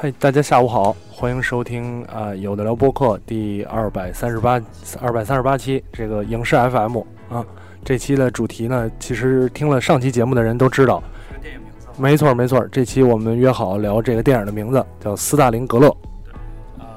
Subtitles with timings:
[0.00, 4.52] 嗨，大家下午好，欢迎收听啊、有的聊播客第二百三十八
[5.00, 7.44] 二百三十八期这个影视 FM 啊。
[7.84, 11.02] 这期的主题呢，其实听了上期节目的人都知道，
[11.42, 12.64] 电影名字没错没错。
[12.70, 15.88] 这期我们约好聊这个电影的名字叫《斯大林格勒》
[16.80, 16.94] 啊，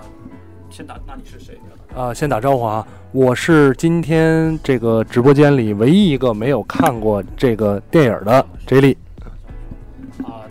[0.69, 1.57] 先打，那你是谁？
[1.95, 8.95] 啊、先打招呼啊，我是今天这个直播间里唯一一个没有看过这个电影的 J 莉。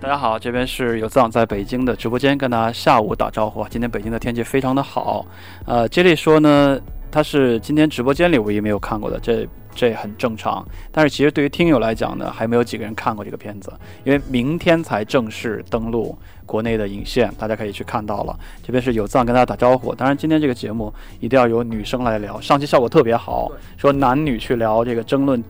[0.01, 3.63] 大家好，这边是有藏在北京的直播间跟大家下午打招呼。
[3.69, 5.27] 今天北京的天气非常的好，
[5.67, 10.67] 呃，接力说呢，他是今天直播间里唯一没有看过的，这这很正常。
[10.91, 13.71] 但是其实对于听友来讲呢，还没有几个人看过这个片子，
[14.03, 18.35] 因为明天才正式登陆国内的影线，大家可以去看到了。
[18.63, 19.95] 这边是有藏跟大家打招呼。
[19.95, 25.45] 当然，今天这个节目一定要由女生来聊，上期效果特别好，说男女去聊这个争论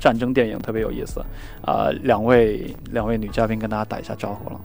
[0.00, 1.20] 战争电影特别有意思。
[1.62, 4.60] 啊、两位两位女嘉宾跟大家打一下招呼了。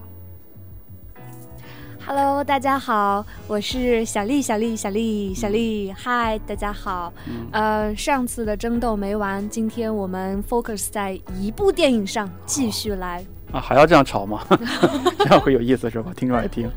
[2.08, 7.12] Hello，大家好，我是小丽，小丽，小丽，小丽，嗨，大家好。
[7.28, 13.26] 嗯呃，上次的争斗没完，今天我们 focus 在一部电影上，继续来。
[13.52, 14.46] 啊，还要这样吵吗？
[15.18, 16.14] 这样会有意思是吧？
[16.16, 16.70] 听众爱听。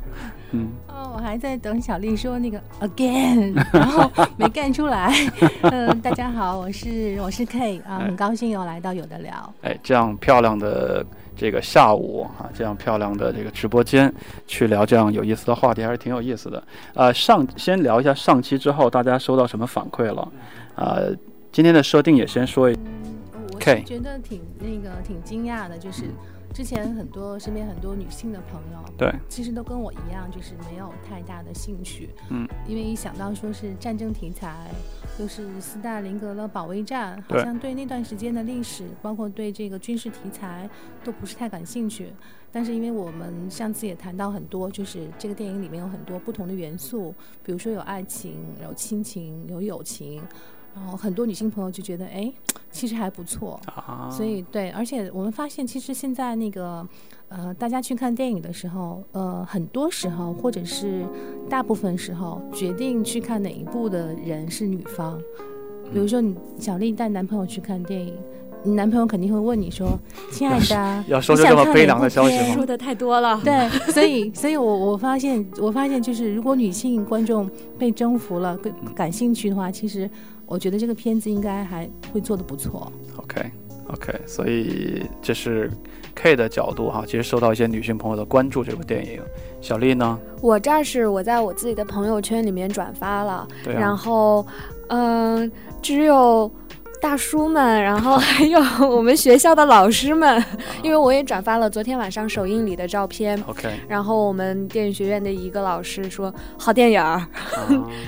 [0.53, 5.13] 嗯，哦，我还在等小丽说那个 again， 然后没干出来。
[5.63, 9.55] 嗯、大家好，我是我是 K 啊，很高兴又来到有的聊。
[9.63, 11.05] 哎，这样漂亮的
[11.37, 14.13] 这个下午啊，这样漂亮的这个直播间，
[14.47, 16.62] 去聊这样有意思的话题，还是挺有意思的。
[16.95, 20.27] 呃，上先聊一下上期之后大家收到什么反馈了。
[20.77, 21.15] 呃，
[21.53, 23.15] 今天的设定也先说一，嗯
[23.53, 26.05] 我是觉得挺那个挺惊讶的，就是
[26.53, 32.11] 之前很多身边很多女性的朋友，对，其实都跟我一样，就是没有太大的兴趣。
[32.31, 34.71] 嗯，因为一想到说是战争题材，
[35.21, 40.69] 又是斯大林格勒保卫战，好像对那段时间的历史，包括对这个军事题材，
[41.05, 42.12] 都不是太感兴趣。
[42.51, 47.15] 但是因为我们上次也谈到很多，就是这个电影里面有很多不同的元素，
[47.45, 50.22] 比如说有爱情，有亲情，有友情。
[50.81, 52.33] 然后很多女性朋友就觉得，哎，
[52.71, 56.87] 其实还不错，啊，所以对，而且我们发现，其实现在那个，
[57.28, 61.05] 呃，大家去看电影的时候，呃，很多时候或者是
[61.49, 65.19] 大部分时候，决定去看哪一部的人是女方。
[65.93, 68.15] 比如说，你小丽带男朋友去看电影，
[68.62, 69.99] 你男朋友肯定会问你说
[70.31, 73.41] ：“亲爱的， 要说这么悲凉的消息吗说的太多了。
[73.43, 80.10] 对，所以，所以我我发现，我发现就是，如果女性观众被征服了，更感兴趣的话，其实
[80.48, 82.91] 我觉得这个片子应该还会做得不错。
[83.16, 83.50] OK
[83.88, 85.70] OK，所以这是
[86.14, 89.22] K 的角度哈，其实受到一些女性朋友的关注这部电影。
[89.60, 90.19] 小丽呢？
[90.41, 94.47] 我这儿是我在我自己的朋友圈里面转发了，对啊，然后，
[94.88, 95.50] 嗯、
[95.81, 96.50] 只有。
[97.00, 100.42] 大叔们，然后 还有 我们学校的老师们，
[100.82, 107.28] 因为我也转发了昨天晚上首映礼的照片，OK，然后我们电影学院的一个老师说好电影儿，啊、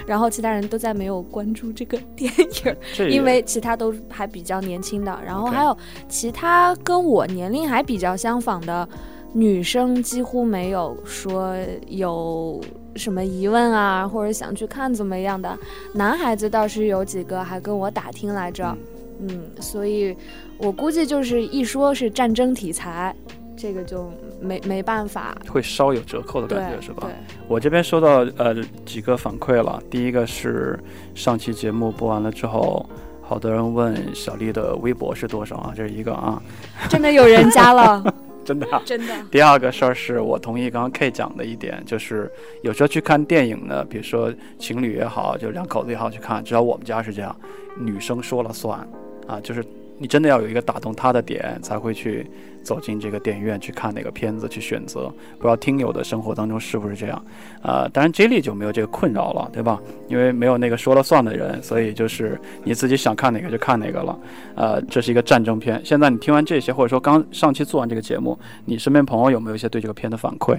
[0.07, 2.77] 然后其他人都在没有关注这个电影
[3.11, 5.77] 因为其他都还比较年轻的，然后还有
[6.09, 8.89] 其他跟我年龄还比较相仿的
[9.33, 11.55] 女生，几乎没有说
[11.87, 12.61] 有
[12.97, 15.57] 什么疑问啊，或者想去看怎么样的。
[15.95, 18.77] 男孩子倒是有几个还跟我打听来着，
[19.21, 20.17] 嗯，所以
[20.59, 23.15] 我估计就是一说是战争题材，
[23.57, 27.03] 这个就没没办法，会稍有折扣的感觉是吧？
[27.03, 27.13] 对，
[27.47, 30.79] 我这边收到呃几个反馈了，第一个是
[31.15, 32.89] 上期节目播完了之后，
[33.23, 36.43] 好多人问小丽的微博是多少啊，这是一个啊，
[36.89, 38.03] 真的有人加了，
[38.45, 38.83] 真的啊。
[38.87, 39.15] 真的。
[39.31, 42.31] 第二个事儿是我同意刚刚 K 讲的一点，就是
[42.63, 47.35] 有时候去看电影呢，比如说情侣也好，就两口子也好去看，至少我们家是这样，
[47.79, 48.79] 女生说了算
[49.27, 49.65] 啊，就是
[50.01, 52.27] 你真的要有一个打动他的点，才会去
[52.63, 55.13] 走进这个电影院去看那个片子去选择。
[55.37, 57.23] 不知道听友的生活当中是不是这样？
[57.63, 59.79] 呃，当然 J 莉就没有这个困扰了，对吧？
[60.09, 64.19] 因为没有那个说了算的人，所以就是你自己想看哪个就看哪个了。
[64.55, 65.79] 呃，这是一个战争片。
[65.85, 70.59] 现在你听完这些，或者说刚上期做完这个节目，你身边朋友有没有一些对这个片的反馈？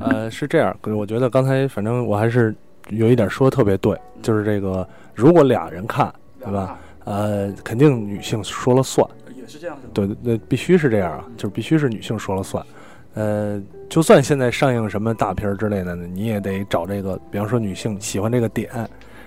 [0.00, 2.52] 呃，是这样，我觉得刚才反正我还是
[2.88, 4.84] 有一点说的特别对，就是这个
[5.14, 6.76] 如果俩人看，对吧？
[7.04, 9.06] 呃，肯定女性说了算，
[9.36, 9.82] 也是这样的。
[9.92, 12.64] 对对对，必须是这样啊，就是必须是女性说了算。
[13.14, 13.60] 呃，
[13.90, 18.70] 就算现在上映什么大片儿之类的呢，你也得找这个，比方说女性喜欢这个点，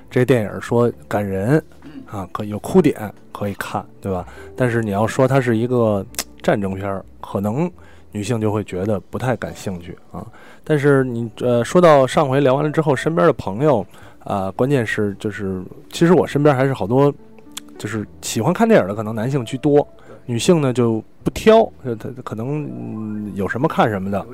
[0.09, 1.63] 这电影说感人
[2.09, 4.25] 啊，可有哭点可以看，对吧？
[4.55, 6.03] 但是你要说它是一个
[6.41, 7.69] 战争片儿，可能
[8.11, 10.25] 女性就会觉得不太感兴趣啊。
[10.63, 13.85] 但是你呃说到上回聊完了之后，身边的朋友
[14.23, 15.61] 啊、关键是就是
[15.91, 17.13] 其实我身边还是好多
[17.85, 19.87] 就是喜欢看电影的，可能男性居多，
[20.25, 24.25] 女性呢就不挑，就她可能、嗯、有什么看什么的。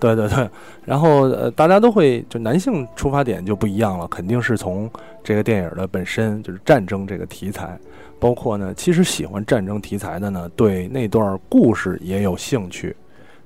[0.00, 0.48] 对对对，
[0.86, 4.90] 然后呃，大家都会就男性出发点就不一样了，肯定是从
[5.22, 7.78] 这个电影的本身就是战争这个题材，
[8.18, 12.96] 包括呢，其实喜欢战争题材的呢，对那段故事也有兴趣。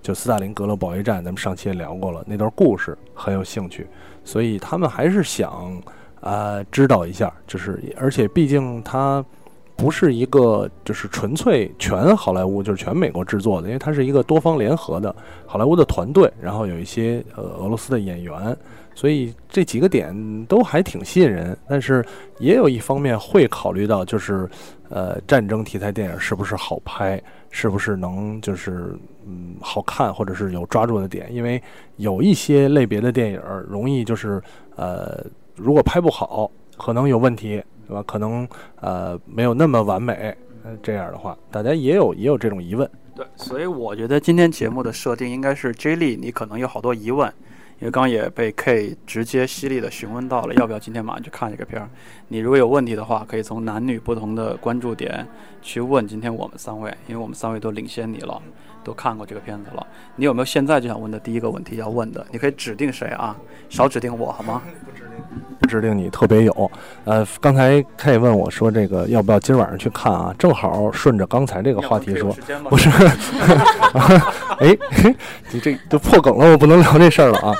[0.00, 3.88] 就斯大林格勒保卫战，咱们上期也聊过了，那段故事很有兴趣，
[4.22, 5.82] 所以他们还是想
[6.20, 9.22] 呃知道一下，就是而且毕竟它
[9.78, 15.14] 不是一个就是纯粹全好莱坞，就是全美国制作的，因为它是一个多方联合的
[15.46, 18.56] 好莱坞的团队，然后有一些呃俄罗斯的演员，
[18.92, 20.12] 所以这几个点
[20.46, 21.56] 都还挺吸引人。
[21.68, 22.04] 但是
[22.40, 24.50] 也有一方面会考虑到，就是
[24.88, 28.98] 呃战争题材电影是不是好拍，是不是能就是
[29.28, 31.62] 嗯好看，或者是有抓住的点，因为
[31.98, 34.42] 有一些类别的电影容易就是
[34.74, 35.24] 呃
[35.54, 37.62] 如果拍不好，可能有问题。
[37.88, 38.04] 对吧？
[38.06, 38.46] 可能
[38.80, 42.88] 呃没有那么完美，呃这样的话，大家也有也有这种疑问。
[43.16, 47.26] 对，所以我觉得今天节目的设定应该是 J 莉，你可能有好多疑问，
[47.80, 51.88] 因为刚刚也被 K 直接犀利的询问到了，要不要今天马上去看这个片儿？
[52.28, 55.26] 你如果有问题的话，可以从男女不同的关注点
[55.62, 58.40] 去问今天我们三位，因为我们三位都领先你了，
[58.88, 59.86] 都看过这个片子了。
[60.16, 62.26] 你有没有现在就想问的第一个问题要问的？
[62.32, 63.36] 你可以指定谁啊？
[63.68, 64.62] 少指定我好吗？
[65.60, 66.70] 不指定你特别有，
[67.04, 70.34] 呃，刚才 K 问我说这个要不要今晚上去看啊？
[70.38, 72.34] 正好顺着刚才这个话题说，
[72.70, 72.88] 不是，
[74.60, 74.78] 哎，
[75.52, 77.54] 你这都破梗了，我不能聊这事儿了啊。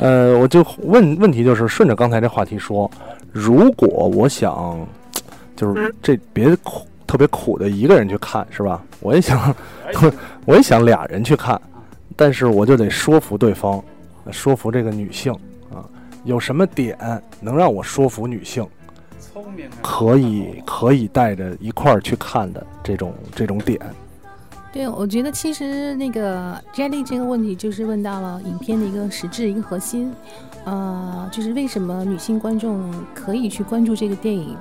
[0.00, 2.90] 呃，我就问问题就是顺着刚才这话题说，
[3.30, 4.84] 如果我想
[5.54, 8.82] 就是这别苦特别苦的一个人去看是吧？
[9.00, 9.54] 我也想，
[10.44, 11.60] 我也想俩人去看，
[12.16, 13.82] 但是我就得说服对方，
[14.30, 15.32] 说服这个女性
[15.72, 15.84] 啊。
[16.24, 16.98] 有什么点
[17.40, 18.66] 能让我说服女性，
[19.20, 23.78] 聪明可以可以带着一块儿去看的这种这种点？
[24.72, 30.12] 对，我觉得其实那个 Jelly 这个问题就是问到了影片的一个实质、一个核心，
[30.64, 34.56] 呃，就是为什么女性观众可以去关注这个电影？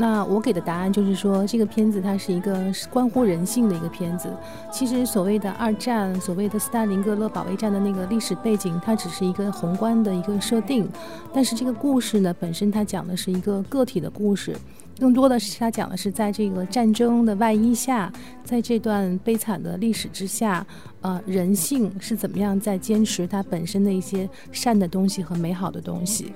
[0.00, 4.32] 那我给的答案就是说，这个片子它是一个关乎人性的一个片子。
[4.72, 10.88] 其实所谓的二战，所谓的斯大林格勒保卫战的那个历史背景，它只是一个宏观的一个设定。
[11.34, 14.56] 但是这个故事呢，本身它讲的是一个个体的故事，
[15.00, 18.12] 更多的是它讲的是在这个战争的外衣下，
[18.44, 20.64] 在这段悲惨的历史之下，
[21.00, 26.32] 呃，人性是怎么样在坚持它本身的一些善的东西和美好的东西。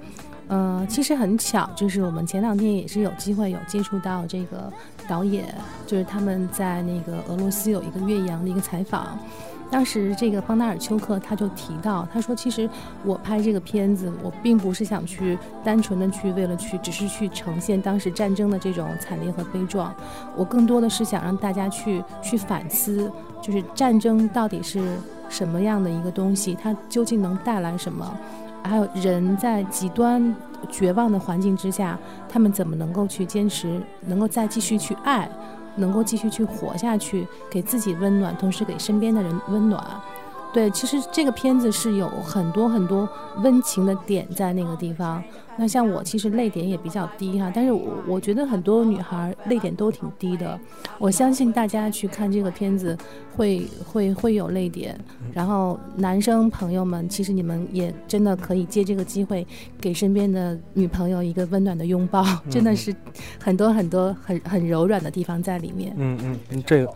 [0.49, 4.71] 呃，其实很巧，就是我们前两天也是有机会有接触到这个
[5.09, 5.55] 导演，
[5.87, 9.19] 就是他们在那个俄罗斯有一个岳阳的一个采访。
[9.71, 12.69] 当时这个邦达尔丘克他就提到，他说：“其实
[13.07, 19.95] 我拍这个片子，我并不是想去单纯的去为了去，只是去呈现当时战争的这种惨烈和悲壮。
[20.37, 23.11] 我更多的是想让大家去去反思，
[23.41, 24.99] 就是战争到底是
[25.31, 28.15] 什么样的一个东西，它究竟能带来什么。”
[28.63, 30.35] 还有人在极端
[30.71, 31.99] 绝望的环境之下，
[32.29, 35.29] 他们怎么能够去坚持，能够再继续去爱，
[35.77, 39.85] 能够继续去活下去，给自己温暖，同时给身边的人温暖。
[40.53, 43.09] 对，其实这个片子是有很多很多
[43.43, 45.23] 温情的点在那个地方。
[45.59, 50.59] 那像我其实泪点也比较低哈，但是我我觉得很多女孩泪点都挺低的。
[50.99, 52.97] 我相信大家去看这个片子
[53.37, 54.99] 会会会有泪点。
[55.33, 59.47] 然后男生朋友们，其实你们也真的可以借这个机会
[59.81, 62.95] 给身边的女朋友一个温暖的拥抱，真的是
[63.39, 65.95] 很多很多很很柔软的地方在里面。
[65.97, 66.95] 嗯嗯，这个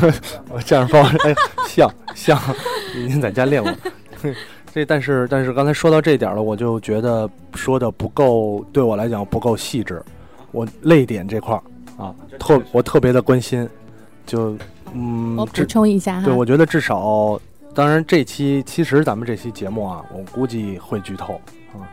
[0.48, 1.34] 我这样包，哎，
[1.68, 2.38] 像像，
[2.94, 3.72] 您在家练过。
[4.72, 10.02] 这但是但是刚才说到这点了，我就觉得说的不够，对我来讲不够细致。
[10.52, 11.62] 我泪点这块儿
[12.02, 13.68] 啊，特我特别的关心，
[14.26, 14.56] 就
[14.92, 17.40] 嗯，我补充一下哈，对我觉得至少，
[17.74, 21.40] 当然这期其实咱们这期节目啊，我估计会剧透
[21.72, 21.86] 啊，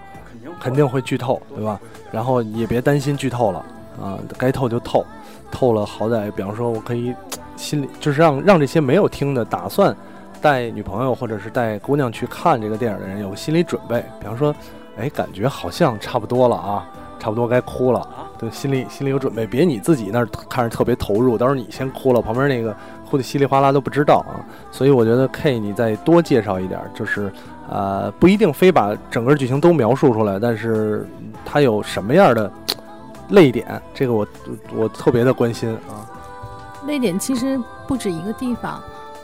[0.59, 1.79] 肯定会剧透，对吧？
[2.11, 3.59] 然后也别担心剧透了
[4.01, 5.05] 啊，该透就透，
[5.51, 7.13] 透了好歹，比方说我可以
[7.55, 9.95] 心里就是让让这些没有听的打算。
[10.41, 14.55] 带女朋友或者是带姑娘去看这个电影的人有个心理准备，比方说，
[14.97, 16.85] 哎，感觉好像差不多了啊，
[17.19, 22.75] 差不多该哭了，对，心里心里有准备，别你自己那儿看着特别投入，到时候你先哭了，旁边那个
[23.09, 24.39] 哭的稀里哗啦都不知道啊。
[24.71, 27.31] 所以我觉得 K 你再多介绍一点，就是
[27.69, 31.07] 呃，不一定非把整个剧情都描述出来，但是
[31.45, 32.51] 它有什么样的
[33.29, 34.27] 泪点，这个我
[34.73, 36.05] 我特别的关心啊。
[36.85, 38.81] 泪点其实不止一个地方。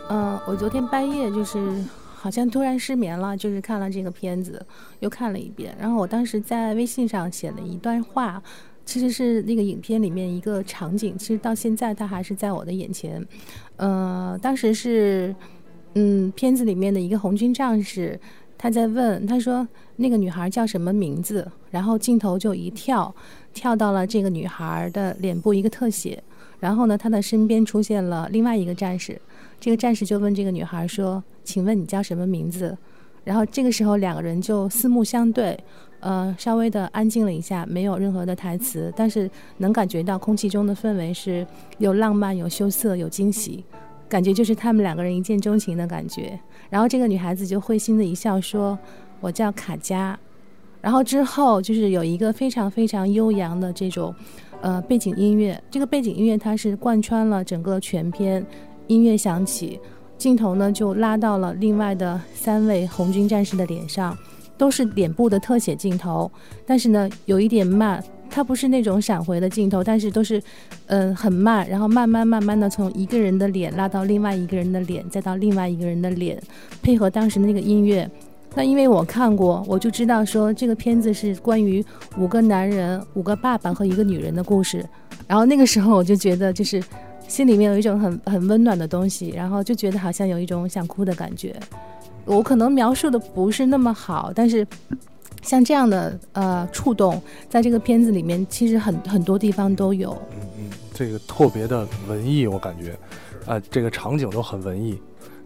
[0.09, 1.83] 嗯，我昨天半夜就是
[2.15, 4.63] 好像突然失眠了，就是看了这个片子，
[4.99, 5.75] 又看了一遍。
[5.79, 8.41] 然后我当时在微信上写了一段话，
[8.85, 13.25] 其实是那个影片里面一个场景，其实到现在它还是在我的眼前。
[13.77, 15.33] 呃，当时是，
[15.95, 18.19] 嗯，片子里面的一个红军战士，
[18.57, 21.49] 他在问，他说那个女孩叫什么名字？
[21.71, 23.13] 然后镜头就一跳，
[23.53, 26.21] 跳到了这个女孩的脸部一个特写，
[26.59, 29.19] 然后呢，他的身边出现了另外一个战士，
[29.63, 32.77] 这个战士就问这个女孩说：“请问你叫什么名字？”
[33.23, 35.57] 然后这个时候两个人就四目相对，
[36.01, 43.63] 呃，稍微的安静了一下，没有任何的台词，但是能感觉到空气中的氛围是有浪漫、有羞涩、有惊喜，
[44.09, 46.37] 感觉就是他们两个人一见钟情的感觉。
[46.69, 48.77] 然后这个女孩子就会心的一笑，说
[49.21, 50.19] ：“我叫卡佳。”
[50.83, 54.13] 然后之后就是有一个非常非常悠扬的这种，
[54.59, 55.57] 呃，背景音乐。
[55.71, 58.45] 这个背景音乐它是贯穿了整个全篇，
[58.87, 59.79] 音乐响起。
[60.15, 64.17] 镜头呢就拉到了另外的三位红军战士的脸上，
[64.57, 66.31] 都是脸部的特写镜头，
[66.65, 70.41] 但是呢有一点慢，它不是那种闪回的镜头，但是都是，
[70.85, 76.41] 嗯很慢，然后慢慢慢慢的从一个人的脸拉到另外一个人的脸，再到另外一个人的脸，
[76.81, 78.09] 配合当时那个音乐，
[78.55, 81.83] 那因为我看过，我就知道说这个片子是关于
[82.17, 84.85] 五个男人、五个爸爸和一个女人的故事，
[85.27, 86.81] 然后那个时候我就觉得就是。
[87.33, 91.59] 心里面有一种很很温暖的东西，然后就觉得好像有一种想哭的感觉。
[92.25, 94.63] 我可能描述的不是那么好，但是
[95.41, 100.15] 像这样的呃触动，在这个片子里面其实很很多地方都有。
[100.39, 102.95] 嗯嗯，这个特别的文艺，我感觉，
[103.51, 105.01] 啊，这个场景都很文艺，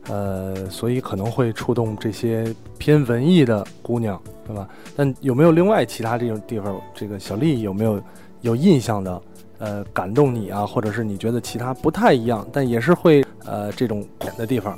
[0.10, 4.68] 呃，所以可能会触动这些偏文艺的姑娘，对吧？
[4.94, 6.78] 但有没有另外其他这种地方？
[6.94, 8.04] 这个小丽有没有
[8.42, 9.22] 有印象的？
[9.60, 14.78] 呃，感动你啊，或者是你觉得其他不太一样，但也是会呃这种点的地方，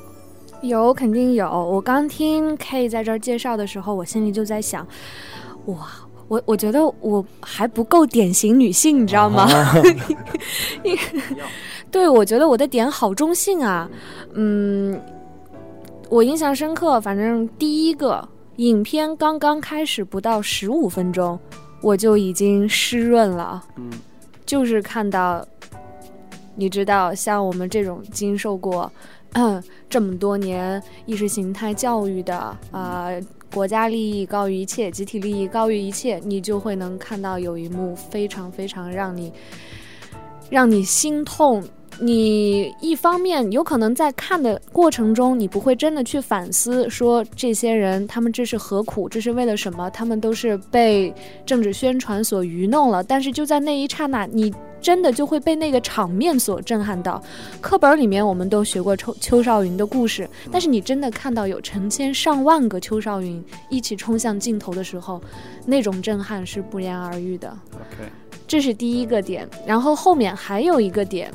[0.62, 1.50] 有肯定有。
[1.50, 4.88] 我刚听 K 在这儿介绍的时候，我心里就在想，
[5.65, 5.89] 哇，
[6.29, 9.50] 我我觉得我还不够典型女性，你知道吗？
[11.91, 13.89] 对，我觉得我的点好中性啊。
[14.33, 14.98] 嗯，
[16.07, 18.25] 我印象深刻，反正第一个
[18.57, 21.38] 影片刚刚开始不到十五分钟，
[21.81, 23.62] 我就已经湿润了。
[23.75, 23.91] 嗯。
[24.50, 25.46] 就是看到，
[26.56, 28.91] 你知道，像我们这种经受过
[29.88, 32.36] 这么多年意识形态教育的
[32.72, 33.10] 啊，
[33.53, 39.32] 国家利益高于一切，集体利益高于一切，你就会能看到有一幕非常非常让你
[40.50, 41.63] 让你心痛。
[42.01, 49.89] 你一方面有可能在看的过程中，你不会真的去反思，说这些人他们这是何苦，这是为了什么？
[49.89, 51.13] 他们都是被
[51.46, 53.03] 政治宣传所愚弄了。
[53.03, 57.22] 但是就在那一刹那，你真的就会被那个场面所震撼到。
[57.60, 65.22] 课本里面我们都学过邱邱少云的故事，但是你真的看到有成千上万个邱少云一起冲向镜头的时候，
[65.65, 67.50] 那种震撼是不言而喻的。
[67.74, 68.10] OK，
[68.48, 69.46] 这是第一个点。
[69.65, 71.29] 然后后面还有一个点。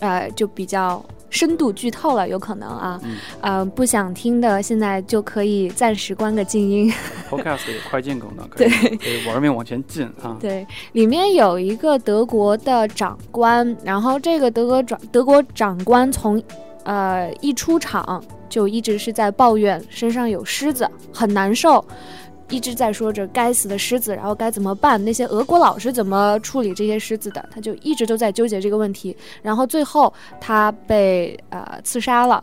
[0.00, 3.00] 呃，就比较深度剧透了，有可能啊，
[3.40, 6.92] 呃，不想听的现在就可以暂时关个静音。
[7.28, 10.36] Podcast 有快进功能，可以可以玩命往前进啊。
[10.40, 16.40] 对，里面有一个德国的长官，然后这个德国长德国长官从
[16.84, 21.84] 呃一出场就一直是在抱怨身上有虱子，很难受。
[22.48, 25.04] 一直在说着该死的狮子，然后该怎么办？
[25.04, 27.48] 那些俄国佬是怎么处理这些狮子的？
[27.50, 29.16] 他就一直都在纠结这个问题。
[29.42, 32.42] 然后最后他被呃刺杀了，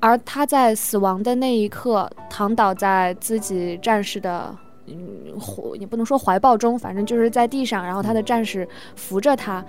[0.00, 4.56] 而他在死亡的那一刻躺倒在自己战士的
[4.86, 7.84] 嗯怀，也不能说怀抱中，反正就是在地上。
[7.84, 8.66] 然后他的战士
[8.96, 9.62] 扶着他，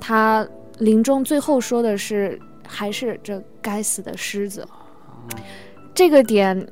[0.00, 0.48] 他
[0.78, 4.66] 临终最后说的是：“还是这该死的狮子。”
[5.94, 6.66] 这个点。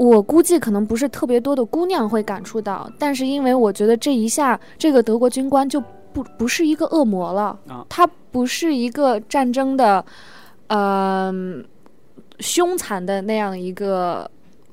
[0.00, 5.78] 我估计可能不是特别多的姑娘会感触到，但是因为我觉得这一下，这个德国军官就
[6.14, 10.02] 不不是一个恶魔了，他不是一个战争的，
[10.68, 11.30] 呃，
[12.38, 14.30] 凶残的那样一个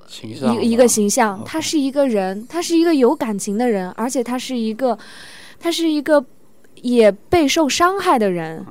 [0.07, 4.97] 形象，一一个形象，他是一个人，他是一个有感情的人，而且他是一个，
[5.59, 6.23] 他是一个
[6.81, 8.65] 也备受伤害的人。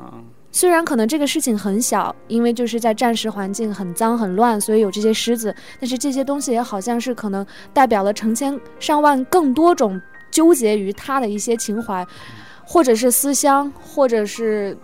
[0.56, 5.54] 虽然可能这个事情很小，因为就是在战时环境很脏很乱，所以有这些狮子。
[5.78, 12.02] 但是这些东西也好像是可能代表了成千上万更多种纠结于他的一些情怀，
[12.64, 14.74] 或者是思乡，或者是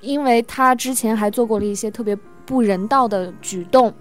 [0.00, 3.94] 因为他之前还做过了一些特别不人道的举动。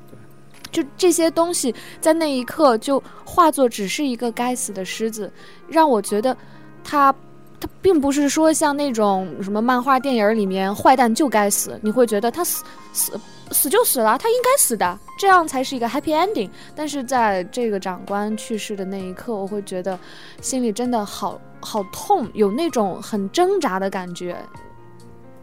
[0.71, 5.31] 就这些东西在那一刻就化作只是一个该死的狮子，
[5.67, 6.35] 让我觉得
[6.83, 7.13] 他。
[7.61, 16.49] 他并不是说像那种什么漫画、电影里面坏蛋就该死，你会觉得他死死死就死了，他应该死的，这样才是一个 happy ending。
[16.75, 19.97] 但是在这个长官去世的那一刻，我会觉得
[20.41, 24.35] 心里真的好好痛，有那种很挣扎的感觉，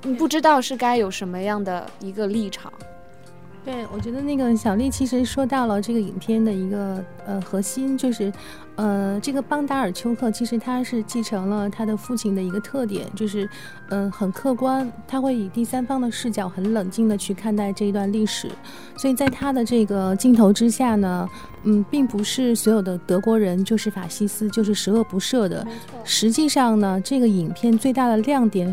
[0.02, 2.72] 你不知道是该有什么样的一个立场。
[3.64, 8.32] 对，我觉得那个小丽其实说到了这个影片的一个呃核心，就是
[8.78, 13.44] 呃这个邦达尔丘克其实他是继承了他的父亲的一个特点，就是
[13.88, 18.48] 嗯、呃很客观，他会以第三方的视角很冷静的去看待这一段历史，
[18.96, 21.28] 所以在他的这个镜头之下呢，
[21.64, 25.66] 嗯，并不是所有的德国人就是法西斯，就是十恶不赦的，
[26.04, 28.72] 实际上呢，这个影片最大的亮点，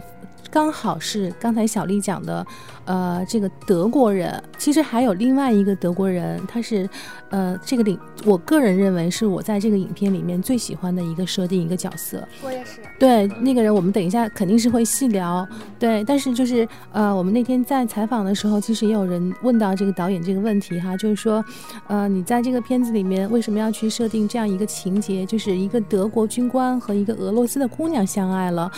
[0.55, 2.47] 刚好是刚才小丽讲的，
[2.85, 6.89] 呃，这个德国人，其实还有另外一个德国人，他是，
[7.29, 12.25] 呃，这个领我个人认为是我在这个影片里面最喜欢的一个设定一个角色。
[12.41, 12.79] 我也是。
[12.97, 15.45] 对，那个人我们等一下肯定是会细聊。
[15.77, 21.43] 对，但是就是呃，我们那天在采访的时候，其实也有人问到这个导演这个问题哈，就是说，
[21.87, 28.71] 呃，你在这个片子里面为什么要去设定这样一个情节，就是一个德国军官和一个俄罗斯的姑娘相爱了？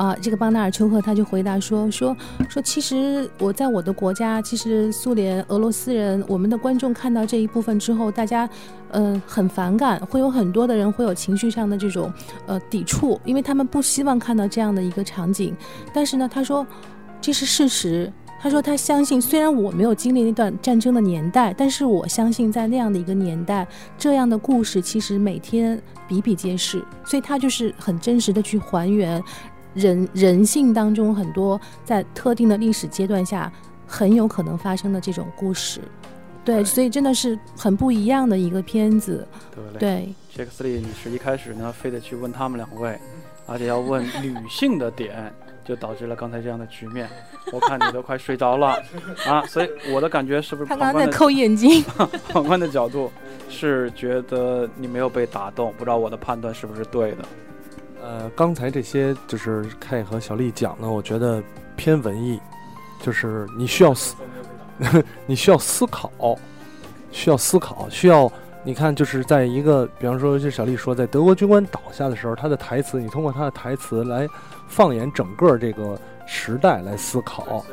[0.00, 2.16] 啊、这个邦纳尔丘克他就回答说说
[2.48, 8.48] 说，其实我在我的国家，其实苏联、俄罗斯人，我们的观众看到这一部分之后，大家
[8.92, 12.10] 呃很反感，会有很多的人会有情绪上的这种
[12.46, 15.54] 呃抵触，因为他们不希望看到这样的一个场景。
[15.92, 16.66] 但是呢，他说
[17.20, 18.10] 这是事实。
[18.42, 25.78] 他说他相信，虽然我没有经历那段战争的年代，但是我相信在那样的一个年代，这样的故事其实每天
[26.08, 26.82] 比比皆是。
[27.04, 29.22] 所以他就是很真实的去还原
[29.74, 33.52] 人人性当中很多在特定的历史阶段下
[33.86, 35.80] 很有可能发生的这种故事。
[36.42, 39.26] 对，所以真的是很不一样的一个片子。
[39.78, 42.98] 对杰克斯利，你是一开始呢，非得去问他们两位，
[43.46, 45.32] 而且要问女性的点，
[45.64, 47.08] 就导致了刚才这样的局面。
[47.52, 48.82] 我看你都快睡着了
[49.28, 51.84] 啊，所以我的感觉是不是他刚刚在抠眼睛。
[52.30, 53.12] 旁观的角度
[53.48, 57.18] 是觉得你没有被打动，不知道我的判断是不是对的？
[58.02, 61.42] 呃，刚才这些就是 K 和小丽讲的，我觉得
[61.76, 62.40] 偏文艺，
[63.02, 64.14] 就是你需要思，
[65.26, 66.10] 你需要思考，
[67.12, 68.30] 需要思考，需要
[68.64, 74.26] 你看，就是在一个，比方说，就小丽说，在德国军官倒下的时候，他的台词，你通过他的台词来
[74.68, 77.64] 放眼整个这个时代来思考。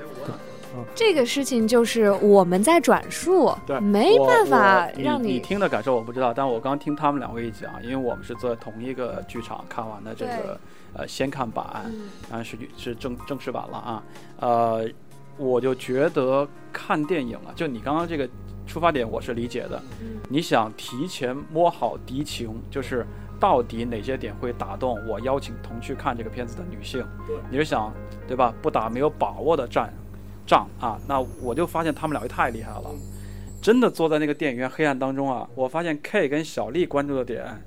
[0.95, 10.59] 这个事情就是我们在转述对，没办法让你听的感受我不知道，但我刚听他们两位一讲，因为我们是在同一个剧场看完的这个
[10.93, 11.91] 呃先看版，
[12.31, 14.03] 然是是正正式版了啊，
[14.39, 14.89] 呃，
[15.37, 18.27] 我就觉得看电影啊，就你刚刚这个
[18.65, 20.17] 出发点我是理解的，嗯。
[20.29, 23.05] 你想提前摸好敌情，就是
[23.39, 27.05] 到底哪些点会打动我邀请同去看这个片子的女性，
[27.49, 27.93] 你是想
[28.27, 28.53] 对吧？
[28.61, 29.93] 不打没有把握的战
[30.47, 32.89] 仗啊，那我就发现他们两位太厉害了。
[33.61, 37.61] 真的坐在那个电影院黑暗当中啊，我发现 K 跟小丽关注的点，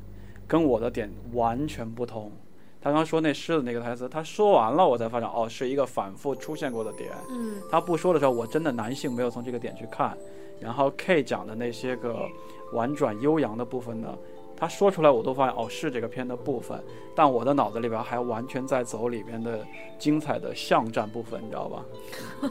[0.48, 2.32] 跟我的点完全不同。
[2.80, 7.10] 他刚说那狮子那个台词，他说完了，我才发现哦，是一个反复出现过的点。
[7.30, 10.16] 嗯他不说的时候，我真的男性没有从这个点去看。
[10.60, 12.26] 然后 K 讲的那些个
[12.72, 14.16] 婉转悠扬的部分呢，
[14.61, 16.79] 他说出来我都发现哦是这个片的部分，
[17.14, 19.61] 但我的脑子里边还完全在走里边的
[19.99, 21.83] 精彩的巷战部分，你知道吧？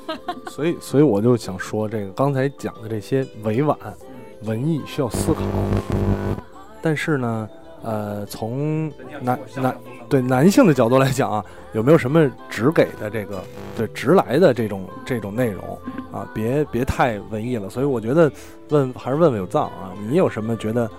[0.49, 3.77] 所以，所以我就想说，这个刚才讲的这些委婉、
[4.41, 5.41] 文艺需要思考，
[6.81, 7.47] 但是呢，
[7.83, 8.91] 呃，从
[9.21, 9.77] 男男
[10.09, 13.43] 对男性的角度来讲啊，有没有什么直给的这个
[13.77, 15.79] 对直来的这种这种内容
[16.11, 16.27] 啊？
[16.33, 17.69] 别别太文艺了。
[17.69, 18.31] 所以我觉得
[18.69, 20.89] 问还是问问有藏啊，你有什么觉得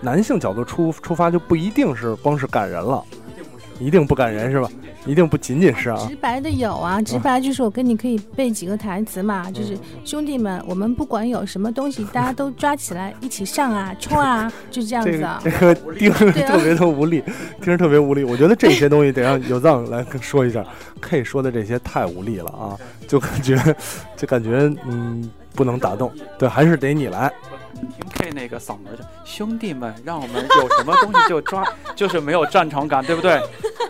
[0.00, 3.02] 男性角度出出发就不一定是光是感人了，
[3.78, 4.68] 一定不感人是吧？
[5.06, 5.96] 一定不仅仅是啊。
[6.08, 15.40] 直白的有啊，直白就是我跟你可以背几个台词嘛，就是兄弟们，我们不管有什么东西， 大家都抓起来一起上啊，冲啊，就是这样子啊。
[15.44, 17.22] 这个听着 特别的无力，
[17.62, 18.24] 听着特别无力。
[18.24, 20.64] 我觉得这些东西得让有藏来说一下
[21.00, 23.56] ，K 说的这些太无力了啊，就感觉
[24.16, 27.32] 就感觉嗯不能打动，对，还是得你来。
[27.74, 33.40] 听 K 那个嗓门儿就兄弟们，让我们有什么东西就抓， 就是没有战场感，对不对？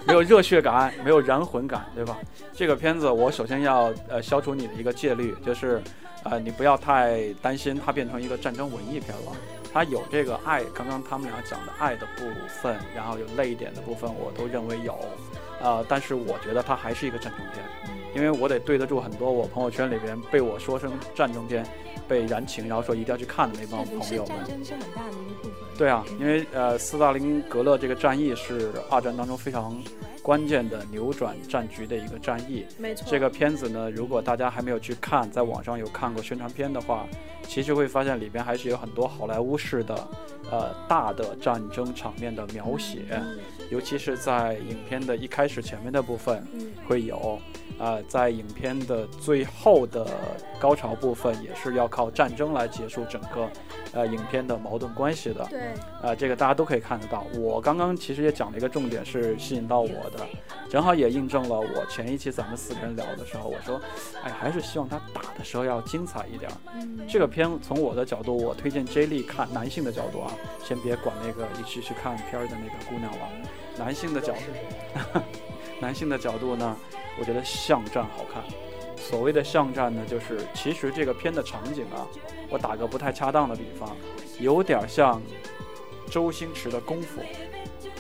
[0.07, 2.17] 没有热血感，没有燃魂感，对吧？
[2.53, 5.83] 这个片子我首先要呃消除你的一个戒律，就是
[6.25, 9.33] 呃你不要太担心它变成一个战争文艺片了。
[9.73, 14.99] 它有这个爱，刚刚他们俩讲的爱的部分，然后有泪点的部分，我都认为有。
[15.61, 17.64] 呃，但是我觉得它还是一个战争片，
[18.14, 21.66] 因为我得对得住很多我朋友圈里边被我说成战争片、
[22.07, 24.47] 被燃情，然后说一定要去看的那帮，朋友们战。
[24.47, 25.53] 争是很大的一个部分。
[25.79, 29.77] 对啊，因为呃，斯大林格勒这个战役是二战当中非常
[30.23, 32.64] 关键的扭转战局的一个战役。
[32.79, 37.07] 没错这个片子呢，如果大家还没有去看，在网上有看过宣传片的话，
[37.47, 40.09] 其实会发现里边还是有很多好莱坞式的，
[40.51, 43.01] 呃，大的战争场面的描写，
[43.71, 46.73] 尤其是在影片的一开始前面的部分嗯。
[46.87, 47.39] 会有，
[47.79, 50.07] 呃，在影片的最后的
[50.61, 53.51] 高潮部分也是要靠战争来结束整个，
[53.97, 55.43] 呃，影片的矛盾关系的。
[55.49, 57.27] 对，呃，这个大家都可以看得到。
[57.39, 60.27] 我刚刚其实也讲了一个重点，是吸引到我的，
[60.69, 63.81] 正好也印证了我前一期咱们四个人聊的时候，我说，
[64.23, 66.55] 哎，还是希望他打的时候要精彩一点儿。
[66.75, 70.31] 嗯这个片从我的角度，我推荐 J 莉看男性的角度啊，
[70.63, 73.29] 先别管那个一起去看片儿的那个姑娘了，
[73.79, 75.21] 男性的角度，
[75.81, 76.77] 男性的角度呢，
[77.19, 78.43] 我觉得巷战好看。
[79.09, 82.05] 所谓的巷战呢，就是其实这个片的场景啊，
[82.51, 83.97] 我打个不太恰当的比方，
[84.40, 85.23] 有点像
[86.11, 87.21] 周星驰的功夫。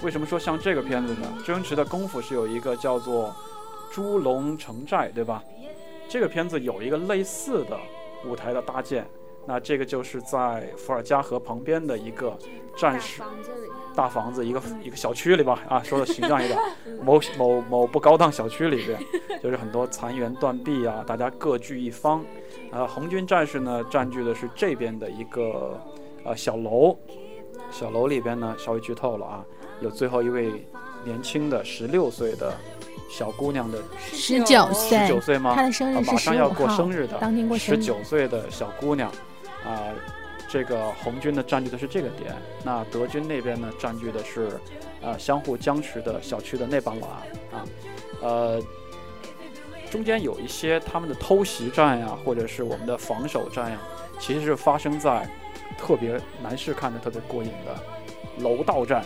[0.02, 1.38] 为什么说像这个片子呢？
[1.46, 3.28] 周星驰的功夫是有一个叫做
[3.94, 5.40] 《猪龙城寨》，对吧？
[6.08, 7.78] 这个片子有一个类似的
[8.24, 9.06] 舞台的搭建，
[9.46, 12.36] 那这个就是在伏尔加河旁边的一个
[12.76, 13.22] 战士
[13.94, 16.58] 大房子，一个一个小区里吧，啊，说的形象一点，
[17.02, 18.98] 某某某不高档小区里边，
[19.42, 22.24] 就是很多残垣断壁啊，大家各据一方。
[22.72, 25.80] 呃，红军战士呢占据的是这边的一个
[26.24, 26.98] 呃小楼，
[27.70, 29.44] 小楼里边呢稍微剧透了啊，
[29.80, 30.66] 有最后一位
[31.04, 32.52] 年轻的十六岁的
[33.08, 35.54] 小姑娘的十九岁，十九岁吗？
[35.54, 37.78] 她的生啊日是十五马上要过号，生日的，当天过生日。
[37.78, 39.10] 十九岁的小姑娘，
[39.66, 39.92] 啊、
[40.48, 44.60] 这个红军呢占据的是这个点，那德军那边呢占据的是，
[45.02, 47.06] 呃，相互僵持的小区的那半拉
[47.50, 47.64] 啊，
[48.22, 48.62] 呃，
[49.90, 53.78] 中间有一些他们的偷袭战呀，或者是我们的防守战呀，
[54.20, 55.28] 其实是发生在
[55.76, 57.76] 特别男士看着特别过瘾的
[58.38, 59.04] 楼道战，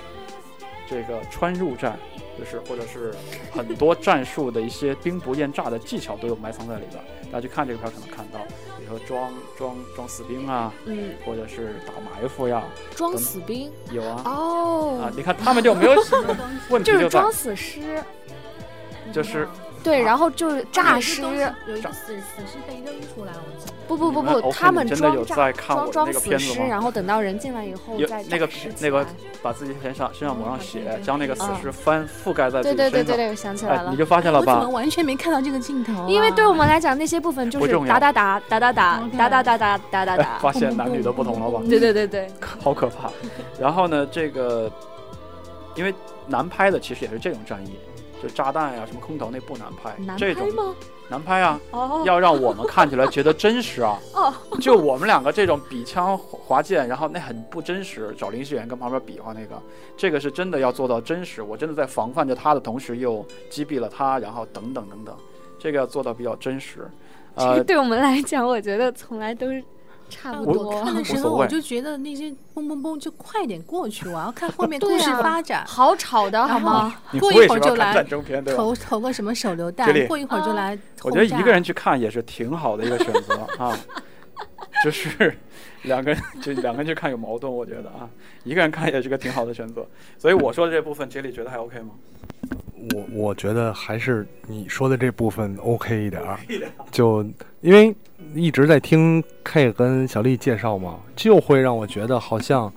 [0.87, 1.99] 这个穿入战。
[2.39, 3.13] 就是或者是
[3.53, 8.41] 很多战术的一些兵不厌诈的技巧都有埋藏在里边，大家去看这个片可能看到，
[8.91, 15.93] 说装装装死兵啊，嗯，或者是打埋伏呀，装死兵有啊、哦啊，你看他们就没有
[16.69, 17.81] 问就是装死尸，
[19.13, 19.49] 就是
[19.83, 21.39] 对，然后就是诈尸，有一
[21.81, 23.73] 个死死尸被扔出来，我记得。
[23.89, 29.05] 不不不不，他们真的有装诈在看我装装那个片子死尸，吗然后等到人进来以后再那个那个
[29.43, 33.97] 把自己身上身上抹上嗯血，将那个死啊尸翻覆盖在自对己身上，对对对对，我想起来哎，了你。
[33.97, 34.71] 就发现了吧我怎么？
[34.71, 41.61] 完全没看到这个镜头啊、因为对我们来讲，那些部分就是打打打打打打打打打打打打哎打，发现男女都不同了吧？
[41.69, 42.29] 对对对对，
[42.63, 43.11] 好可怕。
[43.59, 44.71] 然后呢，这个
[45.75, 45.93] 因为
[46.29, 47.77] 难拍的其实也是这种战役，
[48.23, 50.75] 就炸弹呀、什么空投那不难拍，难这种拍吗？
[51.09, 53.99] 难拍啊，哦要让我们看起来觉得真实啊。
[54.15, 59.61] 哦， 就我们两个这种比枪划剑，然后那很不真实，找临时演员跟旁边比划那个，
[59.97, 61.43] 这个是真的要做到真实。
[61.43, 65.17] 我真的在防范着他的同时又击毙了他，然后等等等等，
[65.59, 66.89] 这个要做到比较真实。
[67.35, 69.63] 呃这个，对我们来讲，我觉得从来都是
[70.11, 70.83] 差不我多。
[70.83, 75.65] 看的时候我就觉得那些嘣嘣嘣就快点过去，我要看后面故事发展。
[75.65, 76.95] 好吵的好吗？
[77.13, 78.55] 你过一为什么看会儿就来战争片，对？
[78.55, 83.79] 投投个什么手榴弹，过一会儿就来我觉得一个人去看也是挺好的一个选择 啊，
[84.85, 85.35] 就是
[85.83, 88.09] 两个人就两个人去看有矛盾，我觉得啊，
[88.45, 89.87] 一个人看也是个挺好的选择。
[90.19, 91.91] 所以我说的这部分，杰里觉得还 OK 吗？
[92.95, 96.39] 我我觉得还是你说的这部分 OK 一点儿，
[96.91, 97.23] 就
[97.61, 97.95] 因为
[98.35, 102.73] 一直在听 K 跟小丽介绍嘛，就会让我觉得好像，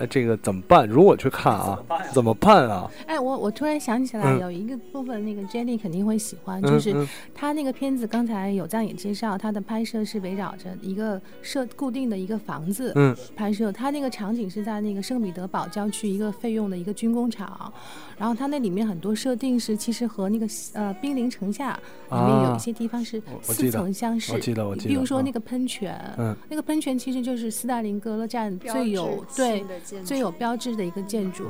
[0.00, 0.88] 呃，这个怎么办？
[0.88, 1.78] 如果去看啊，
[2.12, 2.90] 怎么办啊？
[3.06, 4.40] 哎，我我突然想起来，嗯。
[4.40, 7.06] 有一个部分那个 Jenny 肯定会喜欢，嗯就是嗯。
[7.34, 13.14] 他那个片子，刚才有藏也介绍，他的拍摄是围绕着一个设固定的一个房子嗯。
[13.36, 17.70] 拍摄，他那个场景是在那个圣彼得堡郊区一个费用的一个军工厂，
[18.16, 21.78] 然后他那里面很多设定是其实和那个呃兵临城下
[22.10, 24.74] 里面有一些地方是似我我记得曾相识，我记得我。
[24.74, 25.24] 记得比如说嗯。
[25.24, 26.34] 那个喷泉，嗯。
[26.48, 29.62] 那个喷泉其实就是斯大林格勒站最有对
[30.04, 31.46] 最有标志的一个建筑。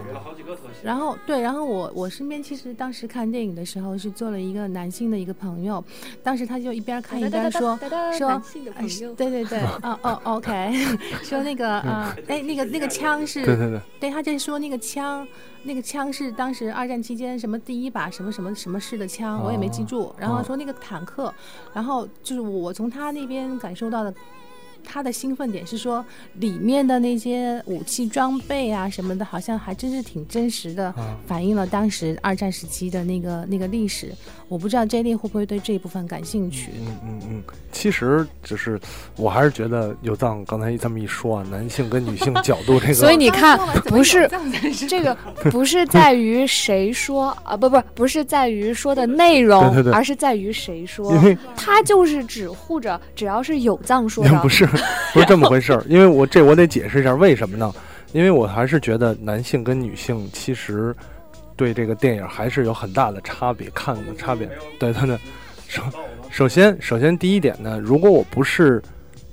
[0.83, 5.83] 然后对，然后我我身边其实当时看电影的时候是做了一个男性的一个朋友，
[6.23, 7.79] 当时他就一边看一边说
[8.17, 10.73] 说男性的哎朋友，对对对， 哦哦，OK，
[11.23, 15.27] 说那个啊，哎，那个那个枪是，对对对，对，他在说那个枪，
[15.63, 20.15] 那个枪是当时二战期间什么第一把什么什么什么式的枪，我也没记住。
[20.19, 21.33] 然后说那个坦克，
[21.73, 24.13] 然后就是我从他那边感受到的
[24.85, 31.17] 他的兴奋点是说里面的那些武器装备啊什么的，好像还真是挺真实的，啊。
[31.27, 34.13] 反映了当时二战时期的那个那个历史。
[34.49, 36.73] 我不知道 J D 会不会对这一部分感兴趣。
[36.81, 38.81] 嗯嗯嗯，其实就是
[39.15, 44.29] 我还是觉得有藏刚才这么一说啊，男性跟女性角度这个， 所以你看，不是
[44.89, 45.17] 这个
[45.53, 49.93] 不是在于谁说啊，不不不是在于说的内容，对对对。
[49.93, 51.15] 而是在于谁说。
[51.57, 54.67] 他就是只护着，只要是有藏说的，不是
[55.13, 57.73] 不是这么回事儿，因为我这我得解释一下为什么呢？
[58.13, 60.95] 因为我还是觉得男性跟女性其实
[61.57, 64.49] 对这个电影还是有很大的差别，看的差别。
[64.79, 65.19] 对对对，
[65.69, 65.83] 首
[66.31, 68.83] 首先首先第一点呢，如果我不是